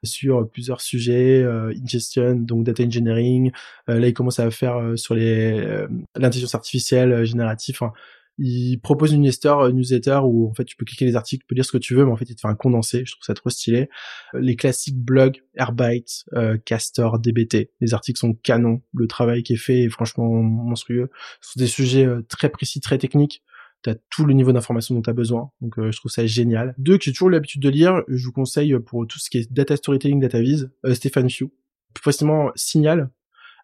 sur 0.03 0.49
plusieurs 0.51 0.81
sujets, 0.81 1.45
ingestion, 1.45 2.35
donc 2.35 2.65
data 2.65 2.83
engineering. 2.83 3.53
là, 3.87 4.09
il 4.09 4.15
commence 4.15 4.41
à 4.41 4.51
faire 4.51 4.93
sur 4.97 5.15
les 5.15 5.87
l'intelligence 6.17 6.55
artificielle 6.55 7.25
générative 7.25 7.79
il 8.39 8.79
propose 8.79 9.13
une 9.13 9.23
newsletter, 9.23 9.69
une 9.69 9.77
newsletter 9.77 10.21
où 10.25 10.49
en 10.49 10.55
fait 10.55 10.65
tu 10.65 10.77
peux 10.77 10.85
cliquer 10.85 11.05
les 11.05 11.17
articles, 11.17 11.43
tu 11.43 11.47
peux 11.47 11.55
lire 11.55 11.65
ce 11.65 11.73
que 11.73 11.79
tu 11.79 11.95
veux, 11.95 12.05
mais 12.05 12.13
en 12.13 12.17
fait 12.17 12.29
il 12.29 12.37
te 12.37 12.41
fait 12.41 12.49
un 12.49 12.55
condensé. 12.55 13.03
Je 13.05 13.13
trouve 13.13 13.25
ça 13.25 13.35
trop 13.35 13.51
stylé. 13.51 13.89
Les 14.35 14.57
classiques 14.57 14.99
blogs, 14.99 15.43
Airbyte, 15.57 16.25
euh, 16.35 16.57
Castor, 16.65 17.19
DBT, 17.19 17.71
les 17.81 17.95
articles 17.95 18.19
sont 18.19 18.35
canons. 18.35 18.83
Le 18.95 19.07
travail 19.09 19.43
qui 19.43 19.55
est 19.55 19.57
fait 19.57 19.85
est 19.85 19.89
franchement 19.89 20.29
monstrueux. 20.29 21.11
Ce 21.41 21.53
sont 21.53 21.61
des 21.61 21.67
sujets 21.67 22.07
euh, 22.07 22.23
très 22.29 22.49
précis, 22.49 22.81
très 22.81 22.99
techniques. 22.99 23.43
Tu 23.83 23.91
as 23.91 23.97
tout 24.11 24.25
le 24.25 24.35
niveau 24.35 24.53
d'information 24.53 24.95
dont 24.95 25.03
tu 25.03 25.11
as 25.11 25.15
besoin. 25.15 25.51
Donc 25.61 25.79
euh, 25.79 25.91
je 25.91 25.99
trouve 25.99 26.11
ça 26.11 26.25
génial. 26.27 26.75
Deux 26.79 26.97
que 26.97 27.05
j'ai 27.05 27.13
toujours 27.13 27.31
l'habitude 27.31 27.63
de 27.63 27.69
lire, 27.69 28.03
je 28.09 28.25
vous 28.25 28.33
conseille 28.33 28.79
pour 28.79 29.07
tout 29.07 29.19
ce 29.19 29.31
qui 29.31 29.39
est 29.39 29.53
data 29.53 29.77
storytelling, 29.77 30.21
data 30.21 30.41
viz, 30.41 30.71
Stéphane 30.93 31.29
Few. 31.29 31.51
Plus 31.95 32.03
facilement 32.03 32.53
Signal. 32.55 33.11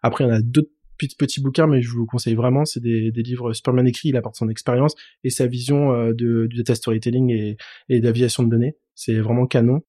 Après, 0.01 0.23
il 0.23 0.27
y 0.27 0.29
en 0.31 0.33
a 0.33 0.41
d'autres 0.41 0.69
petit 0.97 1.41
bouquin, 1.41 1.67
mais 1.67 1.81
je 1.81 1.89
vous 1.89 1.99
le 2.01 2.05
conseille 2.05 2.35
vraiment. 2.35 2.65
C'est 2.65 2.79
des, 2.79 3.11
des 3.11 3.23
livres 3.23 3.53
Superman 3.53 3.87
écrit, 3.87 4.09
il 4.09 4.17
apporte 4.17 4.35
son 4.35 4.49
expérience 4.49 4.95
et 5.23 5.29
sa 5.29 5.47
vision 5.47 5.93
euh, 5.93 6.13
de, 6.13 6.47
du 6.47 6.57
data 6.57 6.75
storytelling 6.75 7.31
et, 7.31 7.57
et 7.89 7.99
d'aviation 7.99 8.43
de 8.43 8.49
données. 8.49 8.75
C'est 8.93 9.19
vraiment 9.19 9.45
canon. 9.45 9.81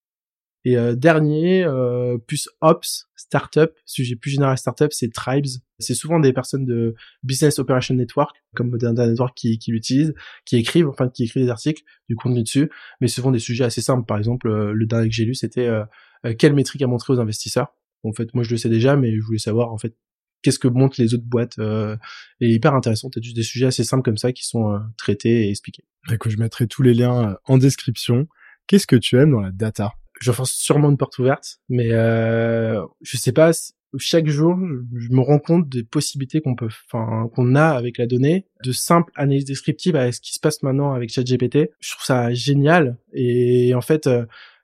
Et 0.64 0.76
euh, 0.76 0.96
dernier, 0.96 1.64
euh, 1.64 2.18
plus 2.18 2.48
Ops, 2.60 3.08
Startup, 3.14 3.70
sujet 3.84 4.16
plus 4.16 4.32
général 4.32 4.58
Startup, 4.58 4.92
c'est 4.92 5.12
Tribes. 5.12 5.46
C'est 5.78 5.94
souvent 5.94 6.18
des 6.18 6.32
personnes 6.32 6.64
de 6.64 6.94
Business 7.22 7.60
Operation 7.60 7.94
Network, 7.94 8.34
comme 8.54 8.76
Data 8.76 9.06
Network, 9.06 9.36
qui, 9.36 9.58
qui 9.58 9.70
l'utilisent, 9.70 10.14
qui 10.44 10.56
écrivent, 10.56 10.88
enfin 10.88 11.08
qui 11.08 11.22
écrivent 11.22 11.44
des 11.44 11.50
articles, 11.50 11.82
du 12.08 12.16
contenu 12.16 12.42
dessus, 12.42 12.68
mais 13.00 13.06
souvent 13.06 13.30
des 13.30 13.38
sujets 13.38 13.64
assez 13.64 13.80
simples. 13.80 14.06
Par 14.06 14.18
exemple, 14.18 14.48
le 14.48 14.86
dernier 14.86 15.08
que 15.08 15.14
j'ai 15.14 15.24
lu, 15.24 15.34
c'était 15.34 15.70
quelle 16.38 16.54
métrique 16.54 16.82
à 16.82 16.86
montrer 16.86 17.12
aux 17.12 17.20
investisseurs. 17.20 17.74
En 18.02 18.12
fait, 18.12 18.34
moi 18.34 18.42
je 18.42 18.50
le 18.50 18.56
sais 18.56 18.68
déjà, 18.68 18.96
mais 18.96 19.14
je 19.14 19.20
voulais 19.20 19.38
savoir 19.38 19.72
en 19.72 19.78
fait 19.78 19.94
qu'est-ce 20.46 20.60
que 20.60 20.68
montrent 20.68 21.00
les 21.00 21.12
autres 21.12 21.24
boîtes 21.26 21.58
euh, 21.58 21.96
et 22.40 22.48
hyper 22.48 22.72
intéressant. 22.72 23.10
T'as 23.10 23.20
juste 23.20 23.34
des 23.34 23.42
sujets 23.42 23.66
assez 23.66 23.82
simples 23.82 24.04
comme 24.04 24.16
ça 24.16 24.30
qui 24.30 24.46
sont 24.46 24.72
euh, 24.72 24.78
traités 24.96 25.46
et 25.46 25.50
expliqués. 25.50 25.82
D'accord, 26.08 26.30
je 26.30 26.38
mettrai 26.38 26.68
tous 26.68 26.82
les 26.82 26.94
liens 26.94 27.30
euh, 27.30 27.34
en 27.46 27.58
description. 27.58 28.28
Qu'est-ce 28.68 28.86
que 28.86 28.94
tu 28.94 29.18
aimes 29.18 29.32
dans 29.32 29.40
la 29.40 29.50
data? 29.50 29.94
Je 30.20 30.30
force 30.30 30.52
sûrement 30.52 30.88
une 30.88 30.96
porte 30.96 31.18
ouverte, 31.18 31.58
mais 31.68 31.88
euh, 31.90 32.80
je 33.02 33.16
sais 33.16 33.32
pas. 33.32 33.50
Chaque 33.98 34.28
jour, 34.28 34.56
je 34.94 35.08
me 35.10 35.20
rends 35.20 35.40
compte 35.40 35.68
des 35.68 35.82
possibilités 35.82 36.40
qu'on 36.40 36.54
peut, 36.54 36.68
enfin, 36.92 37.28
qu'on 37.34 37.56
a 37.56 37.70
avec 37.70 37.98
la 37.98 38.06
donnée, 38.06 38.46
de 38.62 38.70
simples 38.70 39.10
analyses 39.16 39.46
descriptives 39.46 39.96
à 39.96 40.12
ce 40.12 40.20
qui 40.20 40.32
se 40.32 40.38
passe 40.38 40.62
maintenant 40.62 40.92
avec 40.92 41.10
ChatGPT. 41.10 41.70
Je 41.80 41.90
trouve 41.90 42.04
ça 42.04 42.32
génial 42.32 42.98
et 43.12 43.74
en 43.74 43.80
fait. 43.80 44.08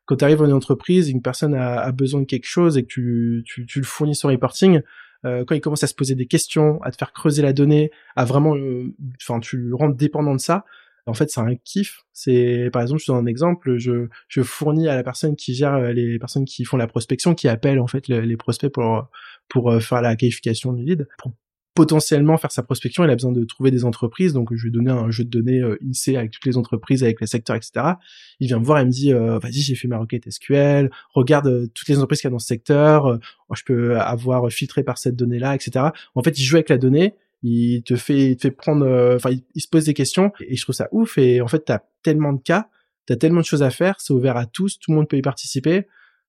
quand 0.05 0.17
tu 0.17 0.25
arrives 0.25 0.39
dans 0.39 0.47
une 0.47 0.53
entreprise, 0.53 1.09
une 1.09 1.23
personne 1.23 1.55
a, 1.55 1.81
a, 1.81 1.93
besoin 1.93 2.21
de 2.21 2.27
quelque 2.27 2.47
chose 2.47 2.77
et 2.77 2.83
que 2.83 2.89
tu, 2.89 3.45
tu, 3.47 3.67
tu 3.67 3.79
le 3.79 3.85
fournis 3.85 4.17
sur 4.17 4.29
reporting, 4.29 4.81
euh, 5.25 5.45
quand 5.45 5.55
il 5.55 5.61
commence 5.61 5.85
à 5.85 5.87
se 5.87 5.95
poser 5.95 6.15
des 6.15 6.27
questions, 6.27 6.83
à 6.83 6.91
te 6.91 6.97
faire 6.97 7.13
creuser 7.13 7.43
la 7.43 7.53
donnée, 7.53 7.91
à 8.17 8.25
vraiment, 8.25 8.57
euh, 8.57 8.95
enfin, 9.21 9.41
tu 9.41 9.57
le 9.57 9.75
rends 9.75 9.89
dépendant 9.89 10.35
de 10.35 10.41
ça. 10.41 10.65
En 11.07 11.15
fait, 11.15 11.31
c'est 11.31 11.41
un 11.41 11.55
kiff. 11.57 12.05
C'est, 12.13 12.71
par 12.73 12.83
exemple, 12.83 13.03
je 13.05 13.11
donne 13.11 13.25
un 13.25 13.27
exemple. 13.27 13.77
Je, 13.79 14.09
je 14.29 14.43
fournis 14.43 14.89
à 14.89 14.95
la 14.95 15.03
personne 15.03 15.35
qui 15.35 15.55
gère 15.55 15.75
euh, 15.75 15.93
les 15.93 16.19
personnes 16.19 16.45
qui 16.45 16.65
font 16.65 16.77
la 16.77 16.87
prospection, 16.87 17.35
qui 17.35 17.49
appellent 17.49 17.81
en 17.81 17.89
fait 17.89 18.09
les, 18.09 18.37
prospects 18.37 18.71
pour 18.73 19.09
pour 19.49 19.83
faire 19.83 20.01
la 20.01 20.17
qualification 20.17 20.73
du 20.73 20.85
lead, 20.85 21.09
pour 21.19 21.33
potentiellement 21.75 22.37
faire 22.37 22.53
sa 22.53 22.63
prospection, 22.63 23.05
il 23.05 23.11
a 23.11 23.15
besoin 23.15 23.33
de 23.33 23.45
trouver 23.45 23.71
des 23.71 23.85
entreprises. 23.85 24.33
Donc, 24.33 24.55
je 24.55 24.63
lui 24.63 24.69
ai 24.69 24.73
donné 24.73 24.91
un 24.91 25.11
jeu 25.11 25.25
de 25.25 25.31
données 25.31 25.61
euh, 25.61 25.79
INSEE 25.83 26.17
avec 26.17 26.31
toutes 26.31 26.45
les 26.45 26.57
entreprises, 26.59 27.03
avec 27.03 27.21
les 27.21 27.27
secteurs, 27.27 27.57
etc. 27.57 27.95
Il 28.41 28.49
vient 28.49 28.59
me 28.59 28.65
voir 28.65 28.79
et 28.79 28.85
me 28.85 28.91
dit, 28.91 29.13
euh, 29.13 29.39
vas-y, 29.39 29.61
j'ai 29.61 29.75
fait 29.75 29.89
ma 29.89 29.99
requête 29.99 30.31
SQL, 30.31 30.91
regarde 31.15 31.47
euh, 31.47 31.67
toutes 31.75 31.89
les 31.89 31.97
entreprises 31.97 32.21
qu'il 32.21 32.29
y 32.29 32.33
a 32.33 32.33
dans 32.33 32.39
ce 32.39 32.47
secteur, 32.47 33.07
euh, 33.07 33.19
je 33.55 33.63
peux 33.65 33.99
avoir 33.99 34.51
filtré 34.51 34.83
par 34.83 34.99
cette 34.99 35.17
donnée-là, 35.17 35.55
etc. 35.55 35.87
En 36.15 36.23
fait, 36.23 36.39
il 36.39 36.43
joue 36.43 36.57
avec 36.57 36.69
la 36.69 36.79
donnée, 36.79 37.15
il 37.43 37.83
te 37.83 37.97
fait, 37.97 38.33
il 38.33 38.37
te 38.37 38.43
fait 38.43 38.51
prendre, 38.51 38.87
enfin, 39.15 39.31
il, 39.55 39.61
se 39.61 39.69
pose 39.69 39.85
des 39.85 39.95
questions 39.95 40.33
et 40.41 40.57
je 40.57 40.63
trouve 40.63 40.75
ça 40.75 40.89
ouf. 40.93 41.19
Et 41.19 41.41
en 41.41 41.49
fait, 41.49 41.65
t'as 41.65 41.81
tellement 42.03 42.33
de 42.33 42.41
cas, 42.41 42.69
t'as 43.07 43.17
tellement 43.17 43.41
de 43.41 43.47
choses 43.47 43.63
à 43.63 43.71
faire, 43.71 43.97
c'est 43.99 44.13
ouvert 44.13 44.37
à 44.37 44.47
tous, 44.47 44.79
tout 44.79 44.91
le 44.91 44.97
monde 44.97 45.09
peut 45.09 45.17
y 45.17 45.23
participer. 45.23 45.87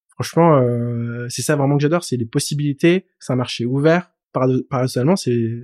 Franchement, 0.10 0.62
c'est 1.30 1.42
ça 1.42 1.56
vraiment 1.56 1.78
que 1.78 1.82
j'adore, 1.82 2.04
c'est 2.04 2.18
les 2.18 2.26
possibilités, 2.26 3.08
c'est 3.20 3.34
un 3.34 3.36
marché 3.36 3.66
ouvert 3.66 4.13
paradoxalement, 4.34 5.16
c'est, 5.16 5.62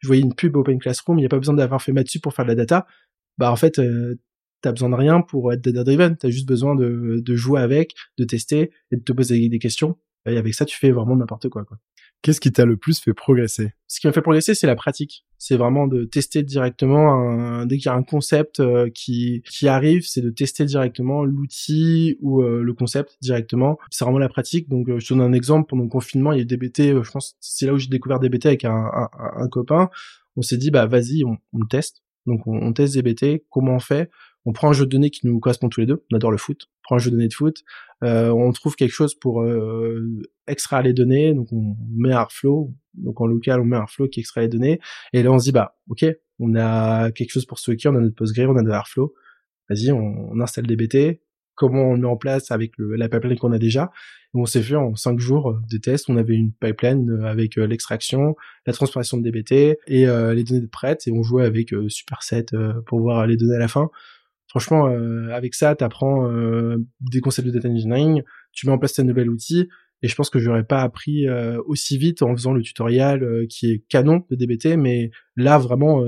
je 0.00 0.06
voyais 0.06 0.22
une 0.22 0.34
pub 0.34 0.56
Open 0.56 0.78
Classroom, 0.78 1.18
il 1.18 1.22
n'y 1.22 1.26
a 1.26 1.30
pas 1.30 1.38
besoin 1.38 1.54
d'avoir 1.54 1.80
fait 1.80 1.92
dessus 1.92 2.20
pour 2.20 2.34
faire 2.34 2.44
de 2.44 2.50
la 2.50 2.56
data. 2.56 2.86
Bah, 3.38 3.50
en 3.50 3.56
fait, 3.56 3.78
euh, 3.78 4.16
t'as 4.60 4.72
besoin 4.72 4.90
de 4.90 4.94
rien 4.94 5.20
pour 5.20 5.52
être 5.52 5.62
data 5.62 5.84
driven. 5.84 6.16
T'as 6.16 6.30
juste 6.30 6.46
besoin 6.46 6.74
de, 6.74 7.20
de 7.24 7.36
jouer 7.36 7.60
avec, 7.60 7.94
de 8.18 8.24
tester 8.24 8.70
et 8.90 8.96
de 8.96 9.02
te 9.02 9.12
poser 9.12 9.48
des 9.48 9.58
questions. 9.58 9.98
Et 10.26 10.36
avec 10.36 10.54
ça, 10.54 10.64
tu 10.64 10.76
fais 10.76 10.90
vraiment 10.90 11.16
n'importe 11.16 11.48
quoi, 11.48 11.64
quoi. 11.64 11.78
Qu'est-ce 12.24 12.40
qui 12.40 12.50
t'a 12.50 12.64
le 12.64 12.78
plus 12.78 13.00
fait 13.00 13.12
progresser? 13.12 13.72
Ce 13.86 14.00
qui 14.00 14.06
m'a 14.06 14.12
fait 14.14 14.22
progresser, 14.22 14.54
c'est 14.54 14.66
la 14.66 14.76
pratique. 14.76 15.26
C'est 15.36 15.58
vraiment 15.58 15.86
de 15.86 16.04
tester 16.04 16.42
directement 16.42 17.12
un, 17.12 17.66
dès 17.66 17.76
qu'il 17.76 17.84
y 17.84 17.88
a 17.90 17.94
un 17.94 18.02
concept 18.02 18.60
euh, 18.60 18.88
qui 18.88 19.42
qui 19.46 19.68
arrive, 19.68 20.06
c'est 20.06 20.22
de 20.22 20.30
tester 20.30 20.64
directement 20.64 21.22
l'outil 21.22 22.16
ou 22.22 22.40
euh, 22.40 22.62
le 22.62 22.72
concept 22.72 23.18
directement. 23.20 23.78
C'est 23.90 24.06
vraiment 24.06 24.18
la 24.18 24.30
pratique. 24.30 24.70
Donc, 24.70 24.88
euh, 24.88 24.98
je 24.98 25.06
te 25.06 25.12
donne 25.12 25.20
un 25.20 25.34
exemple. 25.34 25.68
Pendant 25.68 25.82
le 25.82 25.90
confinement, 25.90 26.32
il 26.32 26.36
y 26.36 26.40
a 26.40 26.44
eu 26.44 26.46
DBT. 26.46 27.02
je 27.04 27.10
pense 27.10 27.36
c'est 27.40 27.66
là 27.66 27.74
où 27.74 27.78
j'ai 27.78 27.88
découvert 27.88 28.20
DBT 28.20 28.46
avec 28.46 28.64
un, 28.64 28.72
un, 28.72 29.10
un 29.12 29.48
copain. 29.48 29.90
On 30.36 30.40
s'est 30.40 30.56
dit 30.56 30.70
bah 30.70 30.86
vas-y, 30.86 31.26
on, 31.26 31.36
on 31.52 31.66
teste. 31.66 32.04
Donc 32.24 32.46
on, 32.46 32.56
on 32.56 32.72
teste 32.72 32.94
DBT. 32.94 33.44
Comment 33.50 33.74
on 33.74 33.80
fait? 33.80 34.08
On 34.46 34.52
prend 34.52 34.70
un 34.70 34.72
jeu 34.72 34.86
de 34.86 34.90
données 34.90 35.10
qui 35.10 35.26
nous 35.26 35.38
correspond 35.40 35.68
tous 35.68 35.80
les 35.80 35.86
deux. 35.86 36.02
On 36.10 36.16
adore 36.16 36.30
le 36.30 36.38
foot. 36.38 36.70
On 36.84 36.88
prend 36.88 36.96
un 36.96 36.98
jeu 36.98 37.10
de 37.10 37.16
données 37.16 37.28
de 37.28 37.34
foot. 37.34 37.64
Euh, 38.04 38.28
on 38.30 38.52
trouve 38.52 38.76
quelque 38.76 38.92
chose 38.92 39.14
pour 39.14 39.42
euh, 39.42 40.22
extraire 40.46 40.82
les 40.82 40.92
données. 40.92 41.32
Donc 41.32 41.52
on 41.52 41.76
met 41.96 42.12
un 42.12 42.20
Airflow. 42.20 42.74
Donc 42.94 43.20
en 43.20 43.26
local, 43.26 43.60
on 43.60 43.64
met 43.64 43.76
un 43.76 43.80
Airflow 43.80 44.08
qui 44.08 44.20
extrait 44.20 44.42
les 44.42 44.48
données. 44.48 44.80
Et 45.12 45.22
là, 45.22 45.32
on 45.32 45.38
se 45.38 45.44
dit 45.44 45.52
bah 45.52 45.76
ok, 45.88 46.04
on 46.38 46.54
a 46.54 47.10
quelque 47.12 47.30
chose 47.30 47.46
pour 47.46 47.58
stocker. 47.58 47.88
On 47.88 47.96
a 47.96 48.00
notre 48.00 48.14
Postgre, 48.14 48.50
on 48.50 48.56
a 48.56 48.62
de 48.62 48.70
Airflow. 48.70 49.14
Vas-y, 49.70 49.92
on, 49.92 50.38
installe 50.40 50.66
DBT. 50.66 51.20
Comment 51.54 51.84
on 51.84 51.96
met 51.96 52.06
en 52.06 52.16
place 52.16 52.50
avec 52.50 52.72
la 52.78 53.08
pipeline 53.08 53.38
qu'on 53.38 53.52
a 53.52 53.58
déjà 53.58 53.92
On 54.34 54.44
s'est 54.44 54.60
fait 54.60 54.74
en 54.74 54.96
cinq 54.96 55.20
jours 55.20 55.50
euh, 55.50 55.60
des 55.70 55.80
tests. 55.80 56.10
On 56.10 56.16
avait 56.16 56.34
une 56.34 56.52
pipeline 56.52 57.22
avec 57.24 57.56
l'extraction, 57.56 58.34
la 58.66 58.72
transformation 58.72 59.16
de 59.16 59.22
DBT 59.22 59.78
et 59.86 60.06
les 60.06 60.44
données 60.44 60.60
de 60.60 60.66
prêtes. 60.66 61.06
Et 61.06 61.12
on 61.12 61.22
jouait 61.22 61.44
avec 61.44 61.72
Superset 61.88 62.46
pour 62.86 63.00
voir 63.00 63.26
les 63.26 63.36
données 63.36 63.56
à 63.56 63.60
la 63.60 63.68
fin 63.68 63.88
Franchement, 64.54 64.86
euh, 64.86 65.30
avec 65.32 65.52
ça, 65.52 65.74
tu 65.74 65.82
apprends 65.82 66.30
euh, 66.30 66.76
des 67.00 67.20
concepts 67.20 67.48
de 67.48 67.52
data 67.52 67.68
engineering, 67.68 68.22
tu 68.52 68.68
mets 68.68 68.72
en 68.72 68.78
place 68.78 68.92
tes 68.92 69.02
nouvel 69.02 69.28
outil, 69.28 69.68
et 70.00 70.06
je 70.06 70.14
pense 70.14 70.30
que 70.30 70.38
j'aurais 70.38 70.62
pas 70.62 70.82
appris 70.82 71.26
euh, 71.26 71.60
aussi 71.66 71.98
vite 71.98 72.22
en 72.22 72.36
faisant 72.36 72.52
le 72.52 72.62
tutoriel 72.62 73.48
qui 73.48 73.72
est 73.72 73.84
canon 73.88 74.24
de 74.30 74.36
DBT, 74.36 74.76
mais 74.76 75.10
là 75.34 75.58
vraiment, 75.58 76.06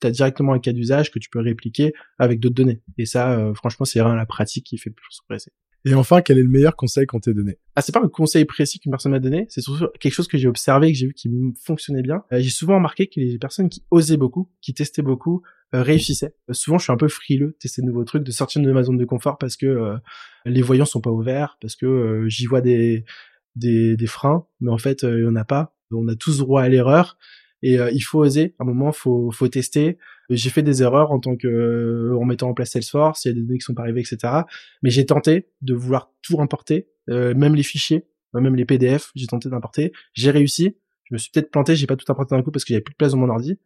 tu 0.00 0.06
as 0.06 0.12
directement 0.12 0.52
un 0.52 0.60
cas 0.60 0.72
d'usage 0.72 1.10
que 1.10 1.18
tu 1.18 1.30
peux 1.30 1.40
répliquer 1.40 1.92
avec 2.20 2.38
d'autres 2.38 2.54
données. 2.54 2.80
Et 2.96 3.06
ça, 3.06 3.52
franchement, 3.54 3.84
c'est 3.84 3.98
vraiment 3.98 4.14
la 4.14 4.26
pratique 4.26 4.66
qui 4.66 4.78
fait 4.78 4.90
plus 4.90 5.18
progresser. 5.26 5.50
Et 5.84 5.94
enfin, 5.94 6.20
quel 6.20 6.38
est 6.38 6.42
le 6.42 6.48
meilleur 6.48 6.76
conseil 6.76 7.06
qu'on 7.06 7.20
t'ait 7.20 7.32
donné? 7.32 7.58
Ah, 7.74 7.80
c'est 7.80 7.92
pas 7.92 8.02
un 8.02 8.08
conseil 8.08 8.44
précis 8.44 8.78
qu'une 8.78 8.90
personne 8.90 9.12
m'a 9.12 9.18
donné, 9.18 9.46
c'est 9.48 9.62
surtout 9.62 9.86
quelque 9.98 10.12
chose 10.12 10.28
que 10.28 10.36
j'ai 10.36 10.48
observé, 10.48 10.92
que 10.92 10.98
j'ai 10.98 11.06
vu 11.06 11.14
qui 11.14 11.30
fonctionnait 11.64 12.02
bien. 12.02 12.22
j'ai 12.30 12.50
souvent 12.50 12.74
remarqué 12.74 13.06
que 13.06 13.18
les 13.18 13.38
personnes 13.38 13.68
qui 13.68 13.82
osaient 13.90 14.18
beaucoup, 14.18 14.50
qui 14.60 14.74
testaient 14.74 15.02
beaucoup, 15.02 15.42
euh, 15.72 15.82
réussissait. 15.82 16.34
Euh, 16.48 16.52
souvent, 16.52 16.78
je 16.78 16.84
suis 16.84 16.92
un 16.92 16.96
peu 16.96 17.06
frileux 17.06 17.46
de 17.46 17.56
tester 17.60 17.80
de 17.80 17.86
nouveaux 17.86 18.02
trucs, 18.02 18.24
de 18.24 18.30
sortir 18.32 18.60
de 18.60 18.72
ma 18.72 18.82
zone 18.82 18.96
de 18.96 19.04
confort 19.04 19.38
parce 19.38 19.56
que 19.56 19.66
euh, 19.66 19.96
les 20.44 20.62
voyants 20.62 20.84
sont 20.84 21.00
pas 21.00 21.10
ouverts, 21.10 21.58
parce 21.60 21.76
que 21.76 22.24
j'y 22.26 22.46
vois 22.46 22.60
des, 22.60 23.04
des, 23.54 23.96
des 23.96 24.06
freins, 24.06 24.46
mais 24.60 24.72
en 24.72 24.78
fait, 24.78 25.04
il 25.04 25.20
y 25.20 25.26
en 25.26 25.36
a 25.36 25.44
pas. 25.44 25.76
On 25.92 26.08
a 26.08 26.16
tous 26.16 26.38
droit 26.38 26.62
à 26.62 26.68
l'erreur 26.68 27.18
et 27.62 27.76
il 27.92 28.00
faut 28.00 28.18
oser. 28.20 28.54
À 28.58 28.64
un 28.64 28.66
moment, 28.66 28.90
faut 28.92 29.30
faut 29.30 29.48
tester. 29.48 29.98
J'ai 30.30 30.50
fait 30.50 30.62
des 30.62 30.82
erreurs 30.82 31.10
en 31.10 31.18
tant 31.18 31.36
que 31.36 32.14
en 32.14 32.24
mettant 32.24 32.48
en 32.48 32.54
place 32.54 32.70
Salesforce. 32.70 33.24
Il 33.24 33.28
y 33.28 33.30
a 33.32 33.34
des 33.34 33.42
données 33.42 33.58
qui 33.58 33.64
sont 33.64 33.74
pas 33.74 33.82
arrivées, 33.82 34.00
etc. 34.00 34.44
Mais 34.82 34.90
j'ai 34.90 35.04
tenté 35.04 35.48
de 35.60 35.74
vouloir 35.74 36.12
tout 36.22 36.40
importer, 36.40 36.88
même 37.08 37.54
les 37.54 37.62
fichiers, 37.62 38.06
même 38.34 38.54
les 38.54 38.64
PDF. 38.64 39.10
J'ai 39.16 39.26
tenté 39.26 39.48
d'importer. 39.48 39.92
J'ai 40.14 40.30
réussi. 40.30 40.76
Je 41.04 41.14
me 41.14 41.18
suis 41.18 41.30
peut-être 41.32 41.50
planté. 41.50 41.74
J'ai 41.74 41.86
pas 41.86 41.96
tout 41.96 42.10
importé 42.10 42.36
d'un 42.36 42.42
coup 42.42 42.52
parce 42.52 42.64
qu'il 42.64 42.74
y 42.74 42.76
avait 42.76 42.84
plus 42.84 42.92
de 42.92 42.96
place 42.96 43.12
dans 43.12 43.18
mon 43.18 43.28
ordi 43.28 43.58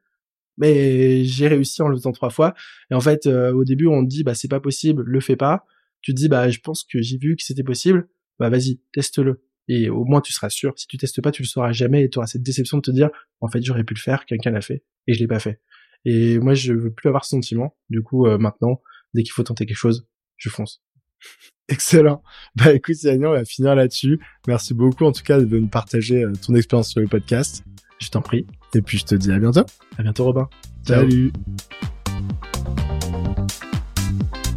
Mais 0.56 1.24
j'ai 1.24 1.48
réussi 1.48 1.82
en 1.82 1.88
le 1.88 1.96
faisant 1.96 2.12
trois 2.12 2.30
fois. 2.30 2.54
Et 2.90 2.94
en 2.94 3.00
fait, 3.00 3.26
euh, 3.26 3.52
au 3.52 3.64
début, 3.64 3.86
on 3.86 4.02
te 4.02 4.08
dit, 4.08 4.24
bah, 4.24 4.34
c'est 4.34 4.48
pas 4.48 4.60
possible, 4.60 5.02
le 5.04 5.20
fais 5.20 5.36
pas. 5.36 5.66
Tu 6.00 6.14
te 6.14 6.16
dis, 6.16 6.28
bah, 6.28 6.48
je 6.48 6.60
pense 6.60 6.84
que 6.84 7.02
j'ai 7.02 7.18
vu 7.18 7.36
que 7.36 7.42
c'était 7.42 7.62
possible. 7.62 8.08
Bah, 8.38 8.48
vas-y, 8.48 8.80
teste-le. 8.92 9.44
Et 9.68 9.88
au 9.88 10.04
moins, 10.04 10.20
tu 10.20 10.32
seras 10.32 10.50
sûr. 10.50 10.72
Si 10.76 10.86
tu 10.86 10.96
testes 10.96 11.22
pas, 11.22 11.30
tu 11.30 11.42
le 11.42 11.46
sauras 11.46 11.72
jamais 11.72 12.04
et 12.04 12.10
tu 12.10 12.18
auras 12.18 12.26
cette 12.26 12.42
déception 12.42 12.78
de 12.78 12.82
te 12.82 12.90
dire, 12.90 13.10
en 13.40 13.48
fait, 13.48 13.62
j'aurais 13.62 13.84
pu 13.84 13.94
le 13.94 14.00
faire, 14.00 14.26
quelqu'un 14.26 14.50
l'a 14.50 14.60
fait 14.60 14.82
et 15.06 15.14
je 15.14 15.20
l'ai 15.20 15.26
pas 15.26 15.38
fait. 15.38 15.60
Et 16.04 16.38
moi, 16.38 16.54
je 16.54 16.72
veux 16.72 16.92
plus 16.92 17.08
avoir 17.08 17.24
ce 17.24 17.30
sentiment. 17.30 17.76
Du 17.88 18.02
coup, 18.02 18.26
euh, 18.26 18.38
maintenant, 18.38 18.80
dès 19.14 19.22
qu'il 19.22 19.32
faut 19.32 19.42
tenter 19.42 19.66
quelque 19.66 19.76
chose, 19.76 20.06
je 20.36 20.48
fonce. 20.48 20.82
Excellent. 21.68 22.22
Bah 22.56 22.74
écoute, 22.74 23.02
Yannick, 23.02 23.26
on 23.26 23.32
va 23.32 23.44
finir 23.44 23.74
là-dessus. 23.74 24.20
Merci 24.46 24.74
beaucoup 24.74 25.04
en 25.04 25.12
tout 25.12 25.22
cas 25.22 25.40
de 25.40 25.58
nous 25.58 25.66
partager 25.66 26.22
euh, 26.22 26.32
ton 26.44 26.54
expérience 26.54 26.90
sur 26.90 27.00
le 27.00 27.08
podcast. 27.08 27.64
Je 28.00 28.10
t'en 28.10 28.20
prie. 28.20 28.46
Et 28.74 28.82
puis 28.82 28.98
je 28.98 29.04
te 29.04 29.14
dis 29.14 29.32
à 29.32 29.38
bientôt. 29.38 29.64
À 29.96 30.02
bientôt, 30.02 30.24
Robin. 30.24 30.48
Salut. 30.86 31.32